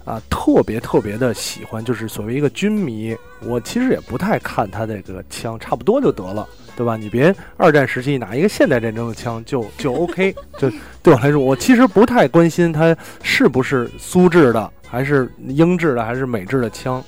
[0.06, 6.48] 啊特别特别的喜欢，就是所谓一个军迷，我其实也不太看他这个枪，差不多就得了。
[6.76, 6.96] 对吧？
[6.96, 10.70] 你别二战时期拿一个现代战争的枪就就 OK，就
[11.02, 17.04] 对我来说，我其实不太关心它是不是苏制的，还是英制的，还是美制的枪。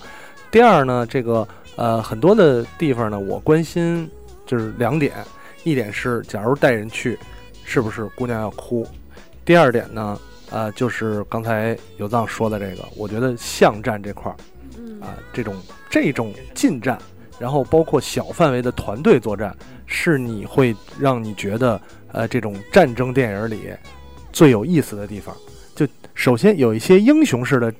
[0.52, 4.10] 第二呢，这个呃很多的地方呢，我关心
[4.46, 5.14] 就是两点，
[5.64, 7.18] 一点是假如带人去，
[7.64, 8.88] 是不是姑娘要哭？
[9.46, 14.36] 第二点呢，呃，就是刚才有藏说的这个，我觉得巷战这块儿
[14.78, 15.56] 嗯啊、这种
[15.90, 16.98] 这种近战，
[17.40, 21.80] 然后包括小范围的团队作战，是你会让你觉得
[22.12, 23.70] 呃这种战争电影里
[24.32, 25.36] 最有意思的地方。
[26.20, 27.72] 就首先有一些英雄式的，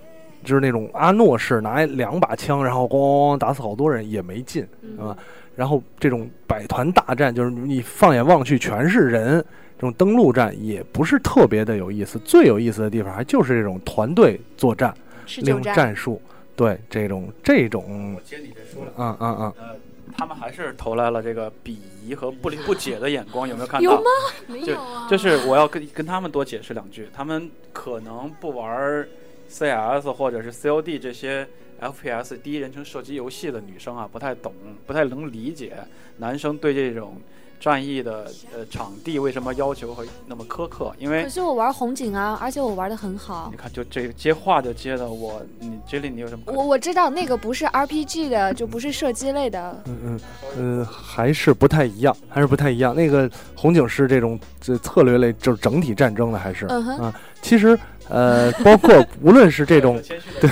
[0.44, 5.10] 就是那种阿诺式拿两把枪，然后咣咣咣打死好多人也没劲，嗯。
[5.10, 5.18] 啊
[5.56, 9.44] 然后这种百团大战，就是你放眼望去全是人，
[9.78, 12.18] 这种登陆战也不是特别的有意思。
[12.20, 14.94] 最有意思的地方还就是这种团队作战，
[15.40, 16.22] 利用战，战术，
[16.56, 19.76] 对这种这种，我接你这说了，嗯嗯嗯，呃，
[20.20, 23.90] 他们还是投来了这个鄙夷和不理不解的眼光，有没有看到？
[23.90, 24.10] 有吗？
[24.48, 29.08] 没有啊就是我要跟跟他们多解释两句，他们可能不玩
[29.48, 31.48] CS 或者是 COD 这些
[31.80, 34.54] FPS 第一人称射击游戏的女生啊，不太懂，
[34.86, 35.78] 不太能理解
[36.18, 37.22] 男生对这种
[37.60, 43.58] 战役的呃场地为什么要求会那么苛刻，因为可是我玩红警啊，而且我玩的很好你。
[43.58, 46.46] 看就这接话就接的我，你这里你有什么？
[46.54, 49.84] 我我知道那个不是 RPG 的，就不是射击类的。
[49.86, 50.20] 嗯嗯
[50.58, 52.96] 嗯，还是不太一样，还是不太一样。
[52.96, 57.14] 那个红警是这种这策略类，就是整体战争的，还是、嗯啊。
[57.42, 57.78] 其实
[58.10, 60.02] 呃，包括无论是这种
[60.42, 60.50] 对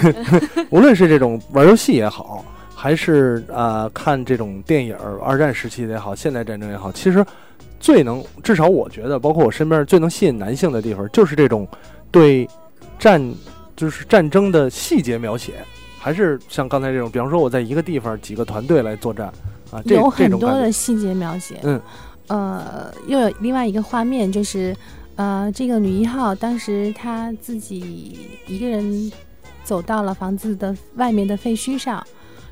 [0.70, 2.44] 无论是这种玩游戏也好，
[2.80, 7.26] 还是啊、呃看这种电影，二战时期的也好，现代战争也好，其实
[7.80, 11.68] 最能，至少我觉得，包括我身边最能吸引男性的地方，就是这种
[12.12, 12.48] 对
[13.00, 13.20] 战，
[13.76, 15.54] 就是战争的细节描写，
[15.98, 19.26] 还是像刚才这种，比方说我在一个地方几个团队来作战
[19.72, 21.60] 啊，这有很多的细节描写。
[21.64, 21.82] 嗯，
[22.28, 24.76] 呃，又有另外一个画面，就是
[25.16, 29.12] 呃，这个女一号当时她自己一个人
[29.64, 32.06] 走到了房子的外面的废墟上。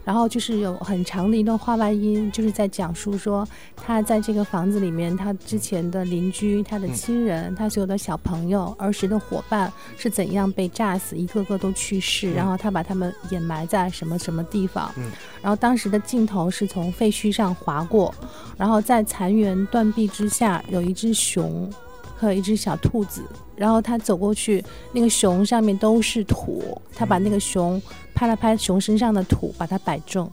[0.06, 14.92] 然后就是有很长的一段话外音，就是在讲述说他在这个房子里面，他之前的邻居、他的嗯亲人、他所有的小朋友、儿时的伙伴是怎样被炸死，一个个都去世，然后他把他们掩埋在什么什么地方。
[14.98, 18.14] 嗯然后当时的镜头是从废墟上划过，
[18.58, 21.72] 然后在残垣断壁之下有一只熊
[22.16, 23.22] 和一只小兔子，
[23.56, 27.82] 然后他走过去，那个熊上面都是土，他把那个熊
[28.16, 30.26] 拍了拍熊身上的土，把它摆正。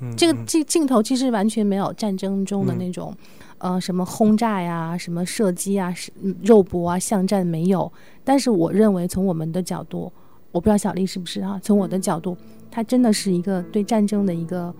[0.00, 3.16] 嗯这个这镜镜头其实完全没有战争中的嗯那种，
[3.58, 7.90] 呃，什么轰炸呀、什么射击啊、是嗯肉搏啊、巷战没有。
[8.22, 10.12] 但是我认为从我们的角度，
[10.52, 11.58] 我不知道小丽是不是啊？
[11.62, 12.36] 从我的角度，
[12.70, 14.74] 它真的是一个对战争的一个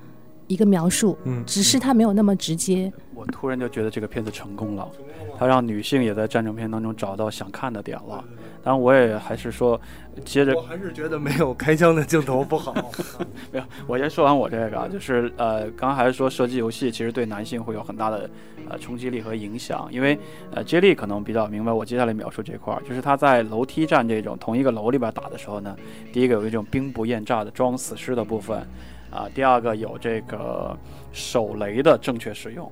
[0.49, 2.93] 一个描述，嗯，只是它没有那么直接。
[3.15, 4.87] 我突然就觉得这个片子成功了，
[5.39, 8.23] 它让女性也在战争片当中找到想看的点了。
[8.67, 9.81] 当然，我也还是说，
[10.25, 12.75] 接着我还是觉得没有开枪的镜头不好。
[13.53, 18.29] 没有，我先说完我这个啊，就是呃，刚刚还是说射击游戏其实对男性会有很大的
[18.69, 20.19] 呃冲击力和影响，因为
[20.53, 25.77] 呃，接力可能比较明白我接下来描述这块儿，就是他在楼梯战这种同一个楼里边打的时候呢，
[26.13, 28.59] 第一个有一种兵不厌诈的装死尸的部分，
[29.13, 30.77] 啊、第二个有这个
[31.13, 32.69] 手雷的正确使用，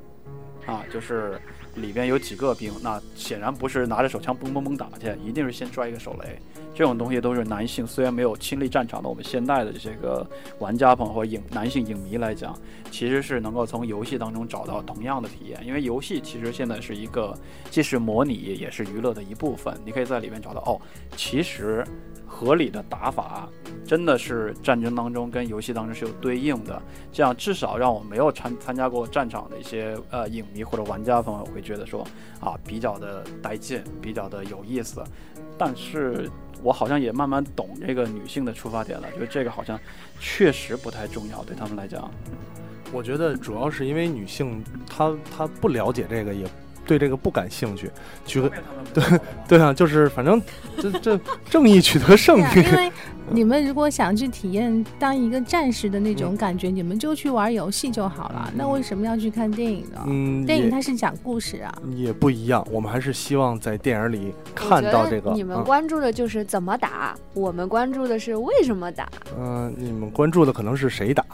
[0.66, 1.40] 啊，就是
[1.76, 6.38] 里边有几个兵，那显然不是拿着手枪嘣嘣嘣打去，一定是先拽一个手雷。
[6.74, 12.58] 这种东西都是男性，虽然没有亲历战场的我们现代的这个玩家朋友或影男性影迷来讲，
[12.90, 15.64] 其实是能够从游戏当中找到同样的体验。
[15.64, 17.32] 因为游戏其实现在是一个
[17.70, 20.80] 既是模拟也是娱乐的一部分，你可以在里面找到哦，
[21.16, 21.86] 其实
[22.34, 23.48] 合理的打法
[23.86, 32.04] 真的是战争当中跟游戏当中是有对应的，这样至少让我没有参参加过战场的一些呃影迷或者玩家朋友会觉得说
[32.40, 35.00] 啊比较的带劲，比较的有意思。
[35.56, 36.28] 但是
[36.60, 39.78] 我好像也慢慢懂这个女性的出发点了，就是这个好像
[40.18, 42.10] 确实不太重要，对他们来讲。
[42.92, 46.44] 我觉得主要是因为女性她她不了解这个，也
[46.86, 47.90] 对这个不感兴趣。
[48.26, 48.50] 举个
[48.92, 49.04] 对
[49.48, 50.40] 对啊，就是反正
[50.78, 51.20] 这这
[51.50, 52.42] 正义取得胜利。
[52.42, 52.92] 啊因为
[53.30, 58.52] 你们如果想去体验当一个战士的那种感觉，你们就去玩游戏就好了。
[58.54, 60.04] 那为什么要去看电影呢？
[60.06, 61.74] 嗯，电影它是讲故事啊。
[61.94, 62.66] 也不一样。
[62.70, 65.32] 我们还是希望在电影里看到这个。
[65.32, 69.08] 你们嗯关注的就是怎么打，我们关注的是为什么打。
[69.38, 71.24] 嗯、你们关注的可能是谁打，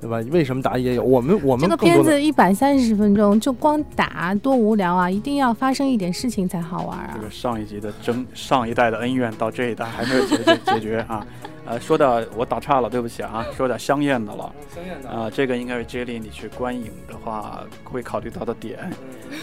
[0.00, 0.20] 对吧？
[0.30, 1.02] 为什么打也有。
[1.02, 5.10] 我们我们这个片子一百三十分钟就光打多无聊啊！
[5.10, 7.22] 一定要发生一点事情才好玩啊这！
[7.22, 11.19] 个上一集的争，上一代的恩怨到这一代还没有解决解决啊。
[11.66, 14.52] 呃，说的我打岔了，对不起啊，说点香艳的了。
[14.74, 18.90] 香艳的啊、这个应该是 j e l y 你去观影的话会考虑到的点。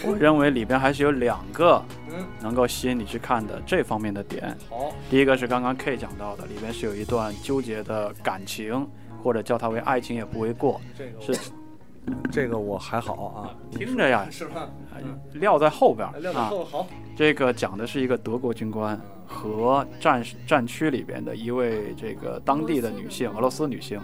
[0.04, 4.54] 我认为里边还是有两个嗯能够吸引你去看的这方面的点。
[4.68, 8.86] 好，第一个是刚刚 K 讲到的，里边是有一段纠结的感情，
[9.22, 10.80] 或者叫它为爱情也不为过。
[10.96, 11.50] 这个是
[12.30, 14.68] 这个我还好啊，听着呀，是吧？
[15.34, 16.52] 撂在后边儿啊。
[16.70, 24.00] 好，这个讲的是一个德国军官和战战区里边的一位这个当地的女性，俄罗斯女性，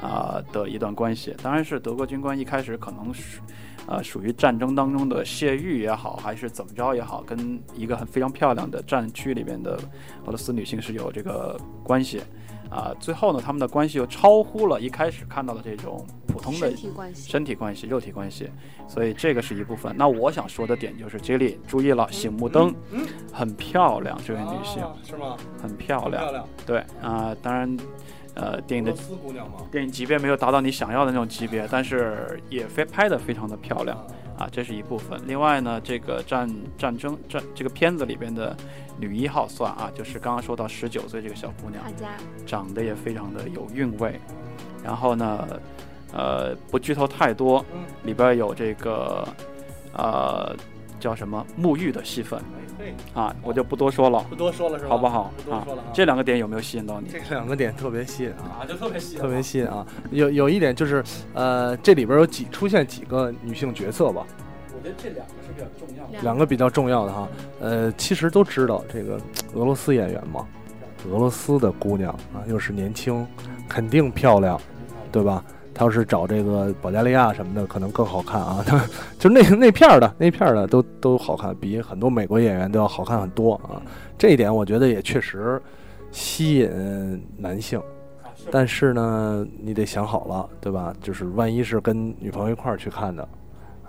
[0.00, 1.34] 啊、的一段关系。
[1.42, 3.40] 当然是德国军官一开始可能是，
[3.86, 9.78] 呃，属于战争当中的泄欲也好，还是怎么着也好，跟一个很非常漂亮的战区里边的
[10.24, 12.20] 俄罗斯女性是有这个关系。
[12.70, 18.50] 啊、最后呢，他们的关系又超乎了一开始看到的这种普通的身体关系，身体关系、肉体关系，
[18.88, 19.94] 所以这个是一部分。
[19.96, 22.74] 那我想说的点就是，接力注意了，醒目灯
[23.32, 25.36] 很漂亮，这位女性是吗？
[25.62, 26.32] 很漂亮。
[26.32, 27.76] 亮，对啊、当然，
[28.34, 28.92] 呃，电影的？
[29.70, 33.96] 电影级别没有达到你想要的那种级别，但是也非拍的非常的漂亮
[34.38, 35.20] 啊，这是一部分。
[35.26, 38.56] 另外呢，这个战战争战这个片子里边的
[38.98, 41.82] 女一号算啊，就是刚刚说到十九岁这个小姑娘，
[42.46, 44.20] 长得也非常的有韵味。
[44.84, 45.48] 然后呢，
[46.12, 47.64] 呃，不剧透太多，
[48.04, 49.26] 里边有这个
[49.92, 50.54] 呃
[50.98, 52.40] 叫什么沐浴的戏份
[53.14, 54.90] 啊，我就不多说了，不多说了是吧？
[54.90, 55.82] 好不好啊不多说了？
[55.92, 57.08] 这两个点有没有吸引到你？
[57.08, 58.64] 这两个点特别吸引啊。
[58.68, 59.86] 就特别吸引特别吸引啊！
[60.10, 61.02] 有有一点就是，
[61.34, 64.24] 呃，这里边有几出现几个女性角色吧，
[64.76, 66.22] 我觉得这两个是比较重要的。
[66.22, 67.28] 两个比较重要的哈。
[67.60, 69.18] 呃，其实都知道这个
[69.54, 70.46] 俄罗斯演员嘛，
[71.10, 73.26] 俄罗斯的姑娘啊，又是年轻，
[73.68, 74.60] 肯定漂亮，
[75.10, 75.42] 对吧？
[75.76, 78.64] 她要是找这个保加利亚什么的，可能更好看啊。
[78.66, 78.82] 他
[79.20, 83.82] 就那那片儿的那片儿的都都好看，比很多美国演员都要好看很多啊。
[84.16, 85.60] 这一点我觉得也确实
[86.10, 87.78] 吸引男性。
[88.50, 90.94] 但是呢，你得想好了，对吧？
[91.02, 93.28] 就是万一是跟女朋友一块儿去看的，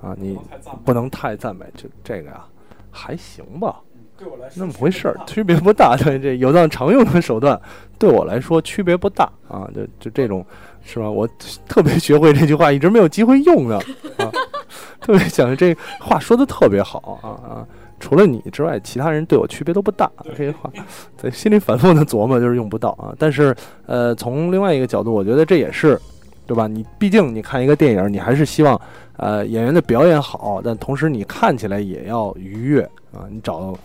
[0.01, 0.37] 啊，你
[0.83, 2.43] 不能太赞美，就这个呀，
[2.89, 3.79] 还行吧，
[4.17, 5.95] 对我来说那么回事儿，区别不大。
[5.95, 7.59] 对，这有藏常用的手段，
[7.99, 9.69] 对我来说区别不大啊。
[9.75, 10.43] 就就这种，
[10.87, 11.11] 是吧？
[11.11, 11.27] 我
[11.67, 13.77] 特别学会这句话，一直没有机会用呢
[14.17, 14.31] 啊。
[15.01, 17.67] 特别想这话说的特别好啊啊！
[17.99, 20.09] 除了你之外，其他人对我区别都不大。
[20.25, 20.69] 这些话
[21.15, 23.13] 在心里反复的琢磨，就是用不到啊。
[23.17, 25.99] 但是，呃，从另外一个角度，我觉得这也是，
[26.45, 26.67] 对吧？
[26.67, 28.79] 你毕竟你看一个电影，你还是希望，
[29.17, 32.81] 呃，演员的表演好，但同时你看起来也要愉悦
[33.13, 33.23] 啊。
[33.29, 33.77] 你找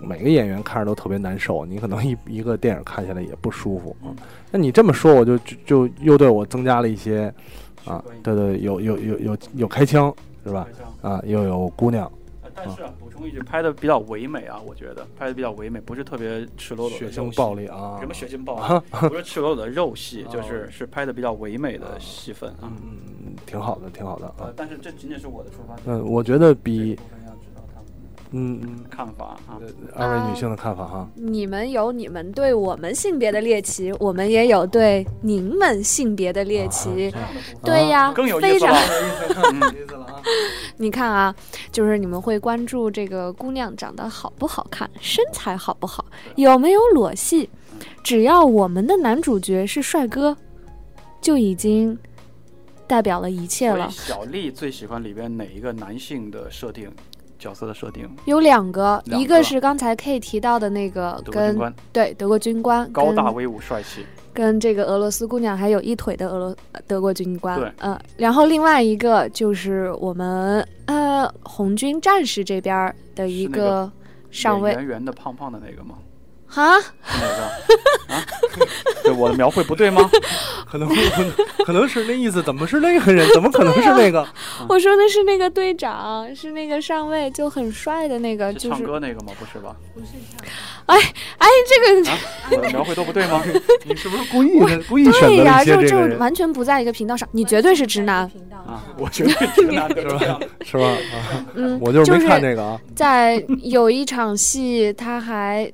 [0.00, 4.10] 每个演员看着都特别难受，你可能一 一个电影看起来也不舒服啊。
[4.50, 7.32] 那你这么说，我就就就又对我增加了一些，
[7.84, 10.12] 啊，对对，有有有有有开枪
[10.44, 10.66] 是吧？
[11.02, 12.10] 啊，又有姑娘，
[12.54, 18.82] 但是啊，补充一句，拍的比较唯美啊，我觉得拍的比较唯美，不是特别赤裸裸的血腥暴力啊，什么血腥暴力？
[19.08, 22.72] 不是赤裸裸的肉戏， 就是是拍的比较唯美的戏份啊。
[22.82, 25.84] 嗯，挺好的，挺好的啊呃。，但是这仅仅是我的出发点。
[25.86, 26.98] 嗯，我觉得比
[28.32, 29.58] 嗯嗯看法啊。
[29.94, 31.08] 呃二位女性的看法哈。
[31.14, 37.12] 你们有你们对我们性别的猎奇，我们也有对您们性别的猎奇。
[37.62, 39.72] 对呀，更有意非常思了。
[39.72, 40.22] 意思了啊。
[40.76, 41.34] 你看啊，
[41.70, 46.04] 就是你们会关注这个姑娘长得好不好看，身材好不好，
[46.36, 47.48] 有没有裸戏，
[48.02, 50.36] 只要我们的男主角是帅哥，
[51.20, 51.98] 就已经
[52.86, 53.90] 代表了一切了。
[53.90, 56.90] 小丽最喜欢里边哪一个男性的设定？
[57.40, 58.08] 角色的设定？
[58.26, 61.58] 有两个，两个一个是刚才 K 提到的那个跟
[61.92, 64.06] 对德国军官高大威武帅气。
[64.32, 73.90] 跟这个俄罗斯姑娘还有一腿的俄罗呃德国军官，对嗯、然后另外一个就是我们呃红军战士这边的一个
[74.30, 75.96] 上尉圆圆的、胖胖的那个吗？
[76.50, 76.86] 哈，是
[77.20, 78.14] 哪个？
[78.14, 78.24] 啊？
[79.04, 80.10] 对，我的描绘不对吗？
[80.70, 80.96] 可能会
[81.64, 83.26] 可能是那意思，怎么是那个人？
[83.32, 84.26] 怎么可能是那个？
[84.68, 89.32] 我说的是那个队长，是那个上尉，就很帅的那个，就是唱就是歌那个吗？
[89.38, 89.74] 不是吧？
[89.94, 90.06] 不是
[90.86, 90.96] 哎
[91.38, 92.18] 哎，这个啊，
[92.50, 93.42] 我的描绘都不对吗？
[93.84, 94.82] 你是不是故意的？
[94.88, 98.28] 故意选择对呀、了一些就就这个人，完全不在一个频道上，你绝对是直男。
[98.66, 100.40] 啊，我觉得直男是吧。
[100.64, 100.86] 是吧？
[100.86, 102.80] 啊，嗯，我就是没看这这个啊。
[102.94, 105.70] 在有一场戏，他还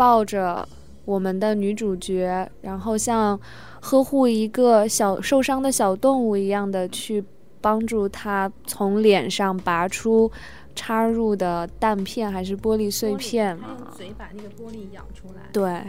[0.00, 0.66] 抱着
[1.04, 3.38] 我们的女主角，然后像
[3.82, 7.22] 呵护一个小受伤的小动物一样的去
[7.60, 10.32] 帮助她从脸上拔出
[10.74, 13.54] 插入的弹片还是玻璃碎片。
[13.58, 15.42] 用嘴把那个玻璃咬出来。
[15.52, 15.84] 对，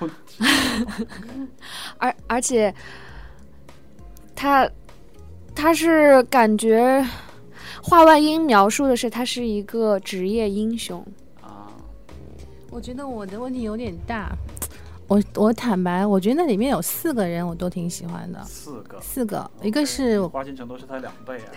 [1.98, 2.74] 而而且
[4.34, 4.68] 他
[5.54, 7.06] 他是感觉
[7.80, 11.06] 画外音描述的是他是一个职业英雄。
[12.70, 14.30] 啊，我觉得我的问题有点大。
[15.08, 21.50] 我我坦白，我觉得那里面有四个人我都挺喜欢的，四个，四个，一个是，花心程度是他两倍啊。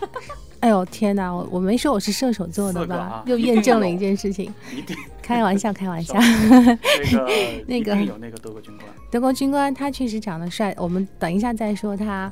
[0.60, 3.22] 哎呦天哪，我我没说我是射手座的吧？
[3.26, 4.52] 又验证了一件事情，
[5.22, 6.14] 开玩笑，开玩笑。
[7.66, 8.86] 那个 那个有那个德国军官。
[9.10, 12.30] 德国军官他确实长得帅，我们等一下再说他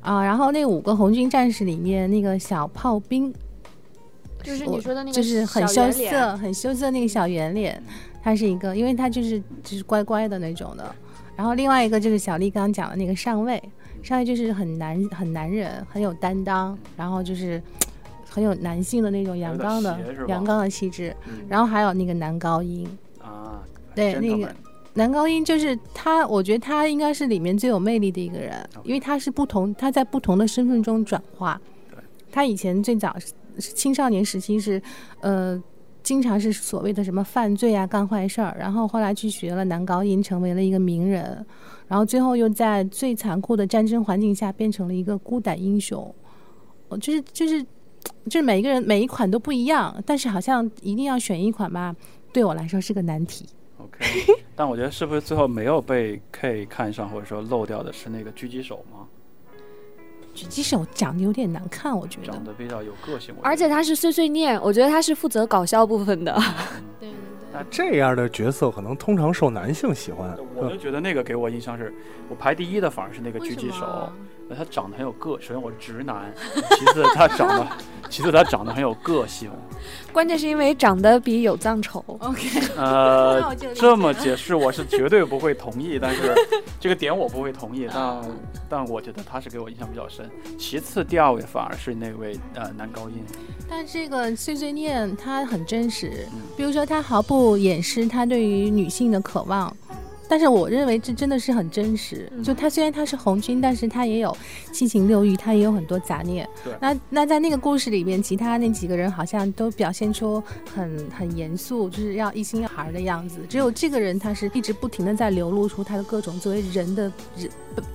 [0.00, 0.24] 好，啊。
[0.24, 3.32] 然后那五个红军战士里面那个小炮兵，
[4.46, 7.82] 就是你说的那个就是很羞涩、很羞涩那个小圆脸，
[8.22, 10.94] 他是一个，因为他就是就是乖乖的那种的。
[11.34, 13.60] 然后另外一个就是小丽刚刚讲的那个上尉，
[14.04, 17.60] 上尉就是很男很男人，很有担当，然后就是
[18.28, 21.14] 很有男性的那种阳刚的阳刚的气质。
[21.26, 22.88] 嗯然后还有那个男高音，
[23.20, 23.60] 啊，
[23.96, 24.54] 对那个
[24.94, 31.98] 男高音就是他，我觉得他应该是里面最有魅力的一个人，因为他是不同，他在不同的身份中转化对。
[32.30, 33.14] 他以前最早
[33.58, 34.80] 青少年时期是，
[35.20, 35.62] 呃，
[36.02, 41.44] 经常是所谓的什么犯罪啊、干坏事儿，然后后来去学了男高音，成为了一个名人，
[41.88, 46.14] 然后最后又在最残酷的战争环境下变成了一个孤胆英雄。
[46.88, 47.62] 哦，就是就是
[48.26, 51.94] 就是每一个人每一款都不一样，但是好像一定要选一款吧，
[52.32, 53.48] 对我来说是个难题。
[53.78, 54.04] OK，
[54.54, 59.06] 但我觉得是不是最后没有被 K 看上或者说漏掉的是那个狙击手吗？
[60.36, 62.44] 狙击手长得有点难看，我觉得长。
[62.44, 66.32] 得比较有个性，而且他是碎碎念，我觉得他是负责搞笑部分的。
[66.32, 66.42] 嗯
[67.00, 67.14] 对对
[67.52, 70.36] 那这样的角色可能通常受男性喜欢。
[70.54, 71.94] 我就觉得那个给我印象是，
[72.28, 74.12] 我排第一的反而是那个狙击手
[74.54, 76.32] 他长得很有个，首先我是直男，
[76.78, 77.66] 其次他长得，
[78.08, 79.50] 其次他长得很有个性，
[80.12, 82.04] 关键是因为长得比有藏丑。
[82.20, 86.32] OK，呃 这么解释我是绝对不会同意，但是
[86.78, 88.22] 这个点我不会同意，但
[88.68, 90.30] 但我觉得他是给我印象比较深。
[90.58, 93.24] 其次第二位反而是那位呃男高音，
[93.68, 96.26] 但这个碎碎念他很真实。
[96.32, 99.74] 嗯，比如说他毫不掩饰他对于女性的渴望。
[100.28, 102.30] 但是我认为这真的是很真实。
[102.32, 104.36] 嗯就他虽然他是红军，但是他也有
[104.72, 106.72] 七情六欲，他也有很多杂念对。
[106.80, 110.42] 那那在那个故事里面，其他那几个人好像都表现出
[110.74, 113.40] 很很严肃，就是要一心要孩儿的样子。
[113.48, 117.50] 只有这个人，他是一直不停的在流露出他的各种作为人的人，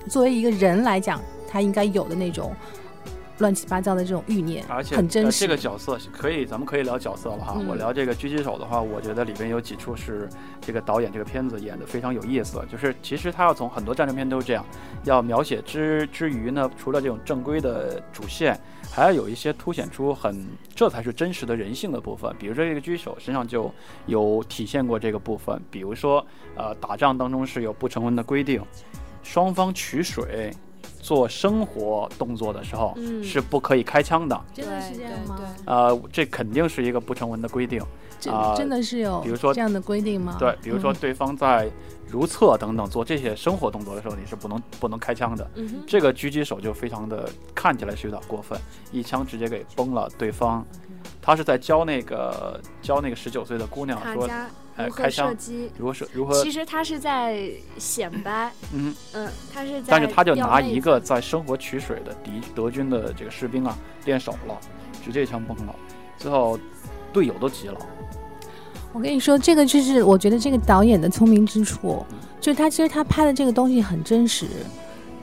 [0.08, 2.54] 作为一个人来讲，他应该有的那种
[3.42, 5.44] 乱七八糟的这种欲念，而且很真实。
[5.44, 7.54] 呃这个角色可以，咱们可以聊角色了哈。
[7.56, 10.28] 嗯我聊这个狙击手的话，我觉得里边有几处是
[10.60, 12.64] 这个导演这个片子演的非常有意思。
[12.70, 14.64] 就是其实他要从很多战争片都是这样，
[15.02, 18.56] 要描写之之余呢，除了这种正规的主线，
[18.90, 22.32] 还要有一些凸显出很这才是真实的人性的部分。
[22.38, 23.72] 比如说这个狙击手身上就
[24.06, 26.24] 有体现过这个部分，比如说
[26.54, 28.62] 呃打仗当中是有不成文的规定，
[29.24, 30.52] 双方取水。
[31.02, 35.40] 做生活动作的时候、嗯是不可以开枪的，真的是这样吗？
[35.66, 37.82] 呃，这肯定是一个不成文的规定。
[38.20, 40.36] 真啊真的是有比如说这样的规定吗？
[40.38, 41.68] 对，比如说嗯对方在
[42.06, 45.50] 如厕等等做这些生活动作的时候，你是不能不能开枪的。
[45.56, 48.56] 嗯，这个狙击手就非常的看起来是有点过分，
[48.92, 50.64] 一枪直接给崩了对方。
[51.20, 54.28] 他是在教那个教那个十九岁的姑娘说，
[54.88, 55.70] 卡加哎，如何开枪射击。
[55.78, 59.86] 如何是如何其，实他是在显摆，嗯，嗯，他是在。
[59.88, 64.58] 但是他就拿一个在生活取水的敌德军的这个士兵啊练手了，
[65.04, 65.74] 直接一枪崩了，
[66.18, 66.58] 最后
[67.12, 67.78] 队友都急了。
[68.92, 72.04] 我跟你说，这个就是我觉得这个导演的聪明之处，
[72.40, 74.46] 就是他其实他拍的这个东西很真实，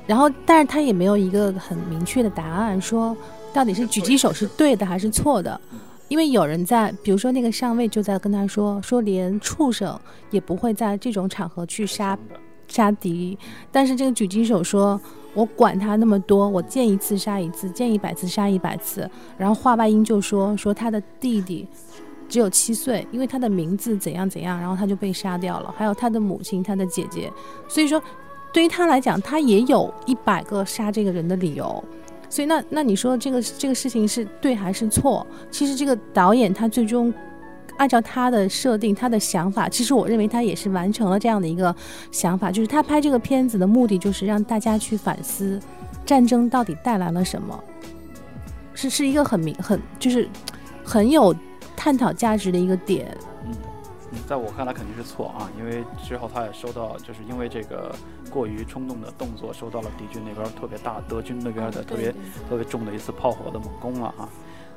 [0.08, 3.16] 然后但是他也没有一个很明确的答案，说
[3.54, 5.62] 到底是狙击手是对的还是错的。
[6.10, 9.98] 因为有人在，比如说那个上尉就在跟他说，说连畜生
[10.32, 12.18] 也不会在这种场合去杀
[12.68, 13.38] 杀敌，
[13.72, 15.00] 但是这个狙击手说
[15.34, 21.68] ：“我管他那么多，我见一次杀一次，见一百次杀一百次。”然后华外音就说：“说他的弟弟
[22.28, 25.74] 只有七岁，因为他的名字怎样怎样，然后他就被杀掉了。
[25.78, 27.32] 还有他的母亲、他的姐姐，
[27.68, 28.02] 所以说
[28.52, 31.84] 对于他来讲，他也有一百个杀这个人的理由。
[32.30, 35.26] 所以那那你说这个这个事情是对还是错？
[35.50, 37.12] 其实这个导演他最终
[37.78, 41.76] 按照他的设定、他的想法，其实我认为他也是完成了这样的一个
[42.12, 45.60] 想法，就是他拍这个片子的目的就是让大家去反思
[46.06, 47.58] 战争到底带来了什么，
[48.74, 50.30] 是是一个很明很就是
[50.84, 51.36] 很有
[51.76, 53.18] 探讨价值的一个点。
[54.12, 57.96] 嗯，在我看来肯定是错啊，因为之后他也收到，就是因为这个。
[58.30, 62.12] 过于冲动的动作，收到了敌军那边特别大，德军那边的特别
[62.48, 64.30] 特别重的一次炮火的猛攻了啊！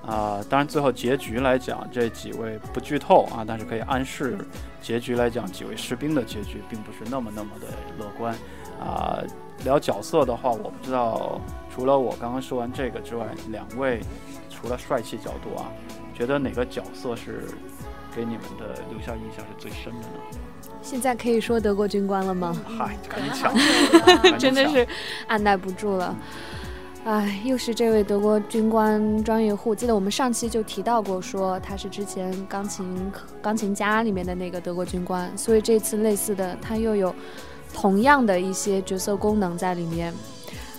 [0.07, 4.39] 啊，当然最后结局来讲，这几位不剧透啊，但是可以暗示，
[4.80, 7.66] 结局来讲，几位士兵的结局并不是那么那么的
[7.99, 8.35] 乐观
[8.80, 9.22] 啊。
[9.64, 11.39] 聊角色的话，我不知道，
[11.70, 14.01] 除了我刚刚说完这个之外，两位
[14.49, 15.68] 除了帅气角度啊，
[16.14, 17.49] 觉得哪个角色是
[18.15, 20.39] 给你们的留下印象是最深的呢？
[20.83, 22.57] 现在可以说德国军官了吗？
[22.67, 24.39] 嗨，赶紧抢！
[24.39, 24.87] 真的是
[25.29, 26.17] 按耐不住了。
[27.05, 29.75] 哎，又是这位德国军官专业户。
[29.75, 37.15] 记得我们上期就提到过，说他是之前钢琴钢琴家里面的那个德国军官，所以这次类似的，他又有
[37.73, 40.13] 同样的一些角色功能在里面。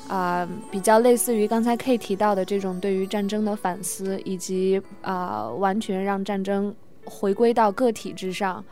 [0.10, 6.76] 啊，比较类似于刚才 K 提到的这种对于战争的反思，以及啊，完全让战争
[7.06, 8.64] 回归到个体之上。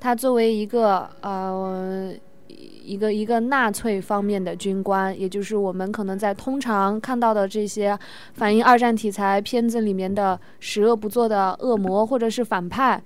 [0.00, 2.14] 他作为一个呃
[2.46, 7.98] 一个一个纳粹方面的军官，也就是我们可能在通常看到的这些
[8.34, 13.02] 反映二战题材片子里面的十恶不作的恶魔或者是反派，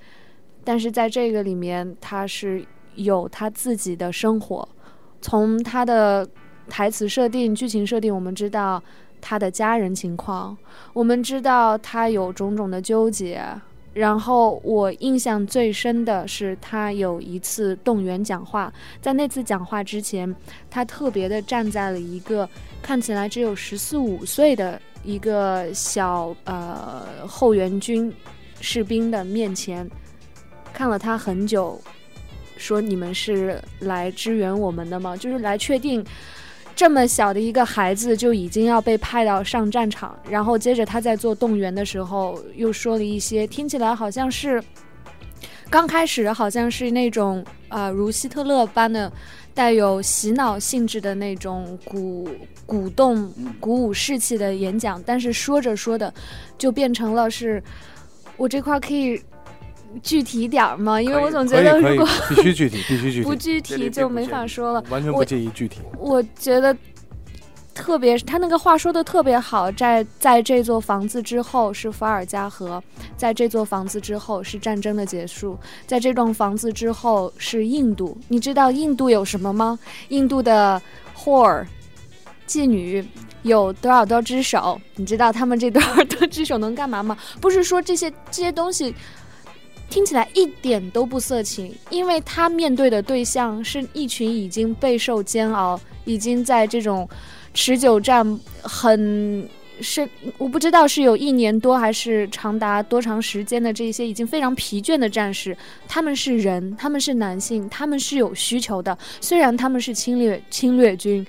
[0.64, 2.64] 但是在这个里面他是
[2.94, 4.68] 有他自己的生活。
[5.22, 6.28] 从他的
[6.68, 8.82] 台词设定、剧情设定，我们知道
[9.20, 10.56] 他的家人情况，
[10.92, 13.42] 我们知道他有种种的纠结。
[13.94, 20.34] 然后我印象最深的是，他有一次动员讲话，在那次讲话之前，
[20.70, 22.48] 他特别的站在了一个
[22.82, 28.12] 看起来只有十四五岁的一个小呃后援军
[28.60, 29.86] 士兵的面前，
[30.72, 31.78] 看了他很久，
[32.56, 35.14] 说：“你们是来支援我们的吗？
[35.16, 36.02] 就是来确定。”
[36.74, 44.62] 这么小的一个孩子就已经要被派到上战场，然后接着他在做动员的时候又说了一些听起来好像是
[45.70, 49.10] 刚开始好像是那种啊如希特勒般的
[49.54, 52.28] 带有洗脑性质的那种鼓
[52.66, 56.12] 鼓动鼓舞士气的演讲，但是说着说的
[56.56, 57.62] 就变成了是
[58.36, 59.20] 我这块可以。
[60.02, 61.00] 具体点儿吗？
[61.00, 64.82] 因为我总觉得如果必须具体， 必须具体，不具体就没法说了。
[64.88, 65.80] 完全不介意具体。
[65.98, 66.76] 我觉得，
[67.74, 72.82] 特别他那个话说的特别好，在在这座房子之后是伏尔加河，
[73.16, 78.16] 在这座房子之后是战争的结束，在这栋房子之后是印度。
[78.28, 79.78] 你知道印度有什么吗？
[80.08, 80.80] 印度的
[81.16, 81.64] whore
[82.46, 83.02] 妓女
[83.42, 84.78] 有多少多只手？
[84.96, 87.16] 你知道他们这多少多只手能干嘛吗？
[87.40, 88.94] 不是说这些这些东西。
[89.92, 97.06] 听起来一点都不色情，因为他面对的对象是一群已经备受煎熬、已经在这种
[97.52, 99.46] 持久战很
[99.82, 105.54] 是我不知道是有一年多还是长达多长时间的这些已经非常疲倦的战士。
[105.86, 108.96] 他们是人，他们是男性，他们是有需求的。
[109.20, 111.26] 虽然他们是侵略侵略军，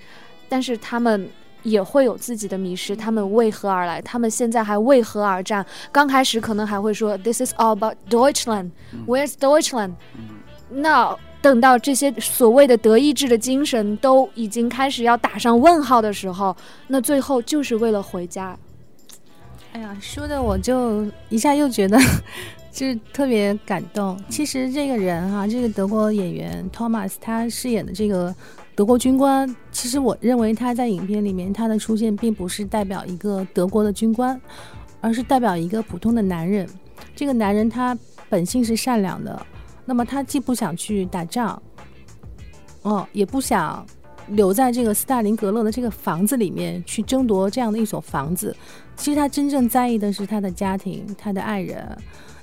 [0.48, 1.30] 但是他们。
[1.64, 4.02] 也会有自己的迷失，他们为何而来？
[4.02, 5.66] 他们现在还为何而战？
[5.92, 8.72] 刚开始可能还会说 “This is all about Deutschland,
[9.08, 9.94] Where's Deutschland？”
[10.70, 16.56] 那等到这些所谓的德意志的精神都已经开始要打上问号的时候，
[16.88, 18.58] 那最后就是为了回家。
[19.72, 21.98] 哎呀，说的我就一下又觉得
[22.72, 24.22] 就是特别感动。
[24.30, 28.36] 其实这个人哈，这个德国演员 Thomas 他饰演的这个。
[28.76, 34.40] 德国军官，其实我认为他在影片里面他的出现，并不是代表一个德国的军官，
[35.00, 36.68] 而是代表一个普通的男人。
[37.16, 37.96] 这个男人他
[38.30, 39.46] 本性是善良的，
[39.86, 41.62] 那么他既不想去打仗，
[42.82, 43.86] 哦，也不想
[44.30, 48.56] 留在这个斯大林格勒的这个房子里面去争夺这样的一所房子。
[48.96, 51.96] 其实他真正在意的是他的家庭，他的爱人。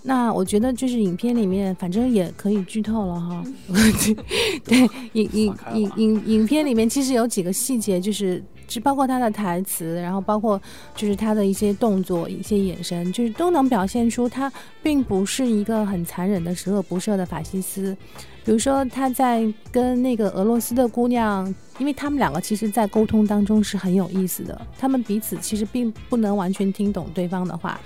[0.02, 3.44] 那我觉得就是影片里面，反正也可以剧透了哈。
[4.64, 10.60] 对，影影影影影片里面其实有几个细节，就是就包括他的台词，然后包括
[10.96, 14.50] 就是他的一些动作、一些眼神，就是都能表现出他
[14.82, 17.96] 并不是一个很残忍的十恶不赦的法西斯。
[18.42, 27.78] 比如说他在跟那个俄罗斯的姑娘，因为他们两个其实，在沟通当中是很有意思的，他们彼此其实并不能完全听懂对方的话。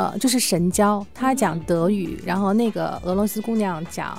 [0.00, 4.16] 呃，就是神交，他讲德语，然后那个俄罗斯姑娘讲，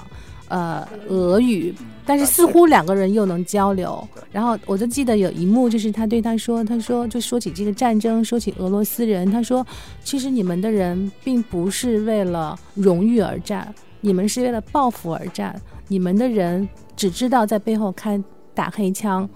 [0.47, 4.07] 呃俄语，嗯但是似乎两个人又能交流。
[4.31, 9.65] 然后我就记得有一幕，就是他对他说：“他说就说起这个战争，说起俄罗斯人，他说
[10.03, 18.23] 其实你们的人并不是为了荣誉而战，你们是为了报复而战，你们的人只知道在背后开
[18.53, 19.27] 打黑枪。”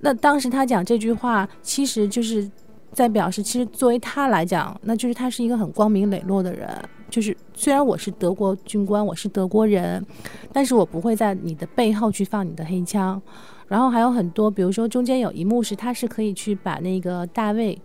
[0.00, 2.50] 那当时他讲这句话，其实就是
[2.92, 6.68] 在表示，其实作为他来讲，那就是他是一个很光明磊落的人。
[7.08, 10.04] 就是虽然我是德国军官，我是德国人，
[10.52, 13.20] 但是我不会在你的背后去放你的黑枪。
[13.68, 17.80] 然后还有很多，比如说中间有一幕是他是可以去把那个大卫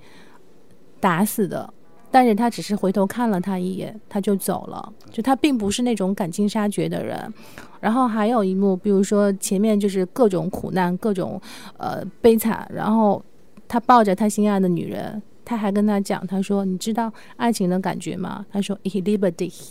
[0.99, 1.73] 打死的，
[2.11, 4.93] 但是他只是回头看了他一眼，他就走了。
[5.11, 7.33] 就他并不是那种赶尽杀绝的人。
[7.79, 11.39] 然后还有一幕，比如说前面就是各种苦难、各种
[11.77, 13.21] 呃悲惨，然后
[13.67, 19.69] 他抱着他心爱的女人，他还跟他讲，他说：“你知道爱情的感觉吗？”他说 “Ich liebe dich。”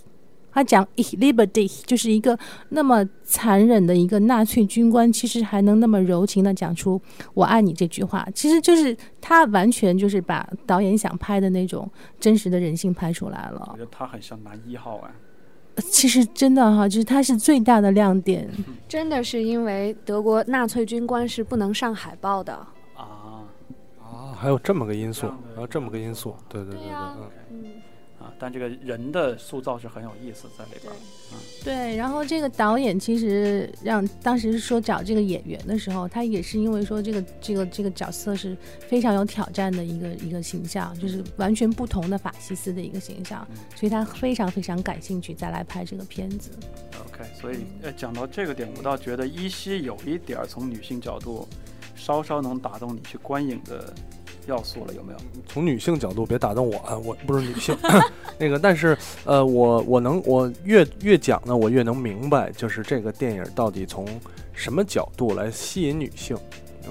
[0.52, 2.38] 他讲 “Ich liebe dich”，就是一个
[2.70, 6.98] 那么残忍的一个纳粹军官，其实还能那么柔情的讲出
[7.34, 13.76] “我爱你”这句话，其实就是他完全就是把导演想拍的那种真实的人性拍出来了我。
[13.76, 15.10] 觉得他很像男一号啊。
[15.90, 18.48] 其实真的哈，就是他是最大的亮点。
[18.88, 22.66] 真的是因为德国纳粹军官是不能上海报的。
[24.16, 26.90] 啊啊，还有这么个因素还有这么个因素，对对对对，
[27.50, 27.64] 嗯，
[28.18, 30.96] 啊，但这个人的塑造是很有意思在里边儿。
[31.62, 46.50] 对，然后这个导演其实让当时说找这个演员的时候，他也是因为说这个这个这个角色是非常有挑战的一个一个形象，就是完全不同的法西斯的一个形象，所以他非常非常感兴趣再来拍这个片子。
[47.06, 51.46] OK，所以呃，讲到这个点，我倒觉得依稀有一点儿从女性角度，
[51.96, 53.92] 稍稍能打动你去观影的
[54.46, 55.18] 要素了，有没有？
[55.48, 57.76] 从女性角度别打动我啊，我不是女性，
[58.38, 64.06] 那个，但是呃，我我能我越越讲呢，我越能明白，就是这个电影到底从
[64.52, 66.36] 什么角度来吸引女性，
[66.84, 66.90] 呃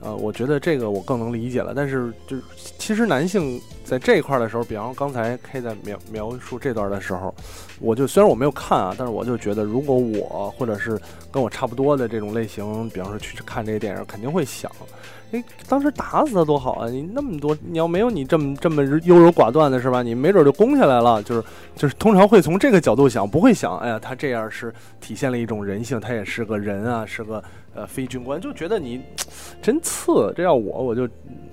[0.00, 1.72] 呃，我觉得这个我更能理解了。
[1.74, 2.42] 但是就是
[2.78, 7.34] 其实男性在这一块的时候，比方刚才 K 在描描述这段的时候，
[7.80, 14.70] 我就虽然我没有看啊，但是我就觉得，如果我或者是跟我差不多的这种类型，比方说去看这个电影，肯定会想。
[15.32, 16.88] 哎，当时打死他多好啊！
[16.88, 20.00] 你那么多，你要没有你这么这么优柔寡断的是吧？
[20.00, 21.20] 你没准就攻下来了。
[21.24, 21.42] 就是
[21.74, 27.42] 就是，通常会从这个角度想，不会想，哎呀，他这样是体现了一种人性，他也是个人啊，是个
[27.76, 29.00] 呃非军官，就觉得你
[29.62, 30.32] 真次。
[30.34, 31.08] 这要我，我就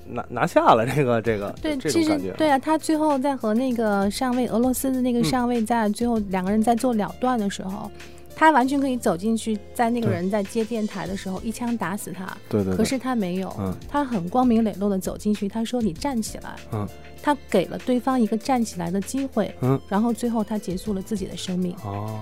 [0.08, 2.32] 拿拿下了这个这个对，其实这种感觉。
[2.38, 7.90] 对啊，他最后在和那个上尉俄罗斯的那个嗯上尉在最后两个人在做了断的时候，
[8.36, 16.88] 他完全可以走进去，在那个人在接电台的时候一枪打死他，对对对，可是他没有，嗯他很光明磊落的走进去，他说：“你站起来。”嗯，
[17.22, 21.76] 他给了对方一个站起来的机会，嗯，然后最后他结束了自己的生命。
[21.86, 22.20] 哦，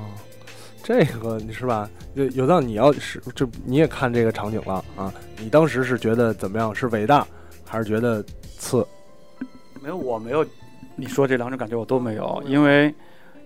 [0.83, 1.89] 这个你是吧？
[2.15, 5.13] 有有道你要是这你也看这个场景了啊？
[5.39, 6.73] 你当时是觉得怎么样？
[6.73, 7.25] 是伟大，
[7.65, 8.23] 还是觉得
[8.57, 8.85] 次？
[9.81, 10.45] 没有，我没有。
[10.95, 12.93] 你说这两种感觉我都没有，因为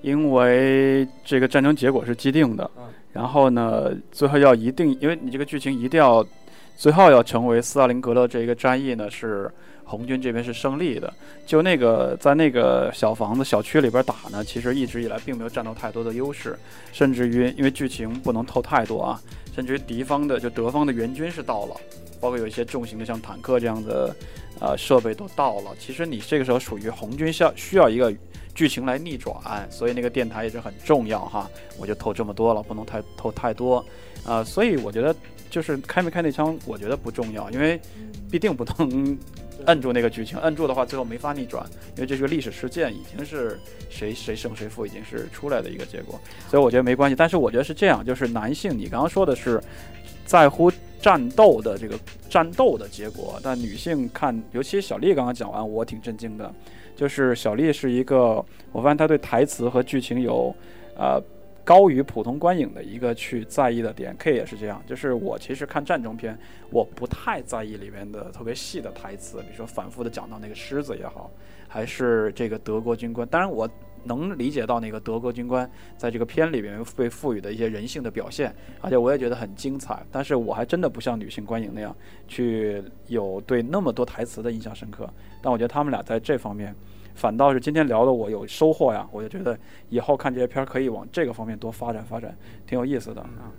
[0.02, 2.84] 因为这个战争结果是既定的嗯，
[3.14, 6.26] 然后呢，最后要一定，因为你这个剧情一定要
[6.76, 9.50] 最后要成为斯大林格勒这一个战役呢是
[9.86, 11.14] 红军这边是胜利的。
[11.46, 16.58] 就那个在那个小房子小区里边打呢，其实一直以来并没有占到太多的优势，
[16.92, 19.22] 甚至于因为剧情不能透太多啊，
[19.56, 21.76] 甚至于敌方的就德方的援军是到了，
[22.20, 24.16] 包括有一些重型的像坦克这样的
[24.60, 25.72] 呃设备都到了。
[25.80, 28.12] 其实你这个时候属于红军需要需要一个
[28.56, 31.50] 剧情来逆转，所以那个电台也是很重要哈。
[31.78, 33.86] 我就透这么多了，不能太透太多，
[34.26, 35.14] 呃，所以我觉得
[35.50, 37.80] 就是开没开那枪，我觉得不重要，因为
[38.32, 39.18] 必定不能
[39.66, 43.60] 摁住那个剧情，摁住的话最后没法逆转，因为这是个历史事件，已经是
[43.90, 47.16] 谁谁胜谁负已经是出来的一个结果，所以我觉得没关系。
[47.16, 49.62] 但是我觉得是这样，就是男性，你刚刚说的是
[50.26, 51.98] 在乎战斗的这个
[52.30, 56.54] 战斗的结果，但女性看，尤其小丽刚刚讲完，我挺震惊的，
[56.96, 60.56] 就是小丽是一个，我发现她对台词和剧情有，
[60.98, 61.22] 呃。
[61.66, 64.82] 高于普通观影的一个去在意的点，K 也是这样。
[64.86, 66.38] 就是我其实看战争片，
[66.70, 71.32] 我不太在意里面的特别细的台词，比如说反复的讲到那个狮子也好，
[71.68, 73.28] 还是这个德国军官。
[73.28, 73.68] 当然，我
[74.04, 80.06] 能理解到那个德国军官在这个片里面被赋予的一些人性的表现，而且我也觉得很精彩。
[80.12, 81.96] 但是我还真的不像女性观影那样
[82.28, 85.12] 去有对那么多台词的印象深刻。
[85.42, 86.76] 但我觉得他们俩在这方面。
[87.16, 89.58] 反倒是今天聊的我有收获呀，我就觉得
[89.90, 92.38] 以后看这些片儿可以往这个方面多发展发展，
[92.68, 93.50] 挺有意思的啊。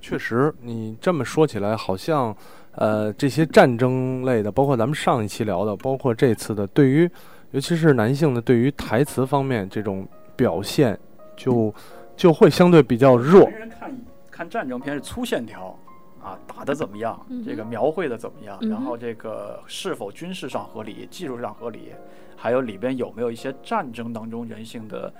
[0.00, 2.34] 确实，你这么说起来，好像
[2.72, 7.10] 呃这些战争类的，包括咱们上一期聊的，包括这次的，对于
[7.50, 10.98] 尤其是男性的，对于台词方面这种表现，
[11.36, 11.74] 就
[12.16, 13.48] 就会相对比较弱。
[13.50, 13.96] 人看
[14.30, 15.76] 看战争片是粗线条。
[16.22, 17.20] 啊，打的怎么样？
[17.28, 18.58] 嗯这个描绘的怎么样？
[18.62, 21.92] 然后这个是否军事上合理、技术上合理？
[22.36, 25.12] 还有里边有没有一些战争当中人性的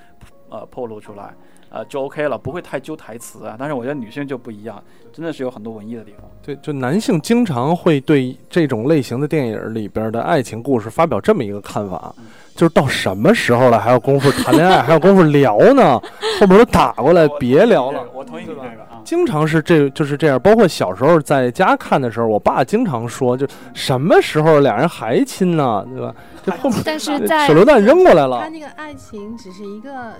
[0.50, 1.34] 呃暴露出来？
[1.74, 3.56] 呃，就 OK 了，不会太揪台词啊。
[3.58, 4.80] 但是我觉得女性就不一样，
[5.12, 6.30] 真的是有很多文艺的地方。
[6.40, 12.14] 对，就男性经常会对这种类型的电影里边的爱情故事发表这么一个看法，
[12.54, 16.00] 就是到什么时候了还有功夫谈恋爱，还有功夫聊呢？
[16.38, 18.04] 后面都打过来，别聊了。
[18.14, 19.02] 我同意你这个啊。
[19.04, 23.44] 经常是这就是这样，包括小时候在家看的时候，我爸经常说，就
[23.74, 26.14] 什么时候俩人还亲呢，对吧？
[26.44, 30.14] 这后面但是在手榴弹扔过来了他，那个爱情只是一个，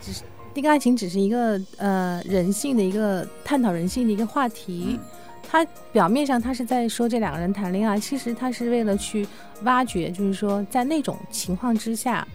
[0.00, 0.22] 只是
[0.56, 4.98] 那个爱情只是一个呃人性的一个探讨人性的一个话题。
[4.98, 5.00] 嗯
[5.48, 9.24] 他表面上他是在说这两个人谈恋爱，其实他是为了去
[9.62, 12.26] 挖掘，就是说在那种情况之下，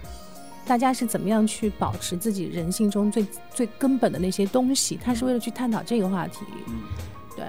[0.66, 6.46] 大家是怎么样去保持自己人性中最最根本的那些东西，他是为了去探讨这个话题。
[6.70, 6.84] 嗯，
[7.36, 7.46] 对，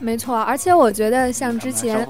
[0.00, 2.08] 没错，而且我觉得像之前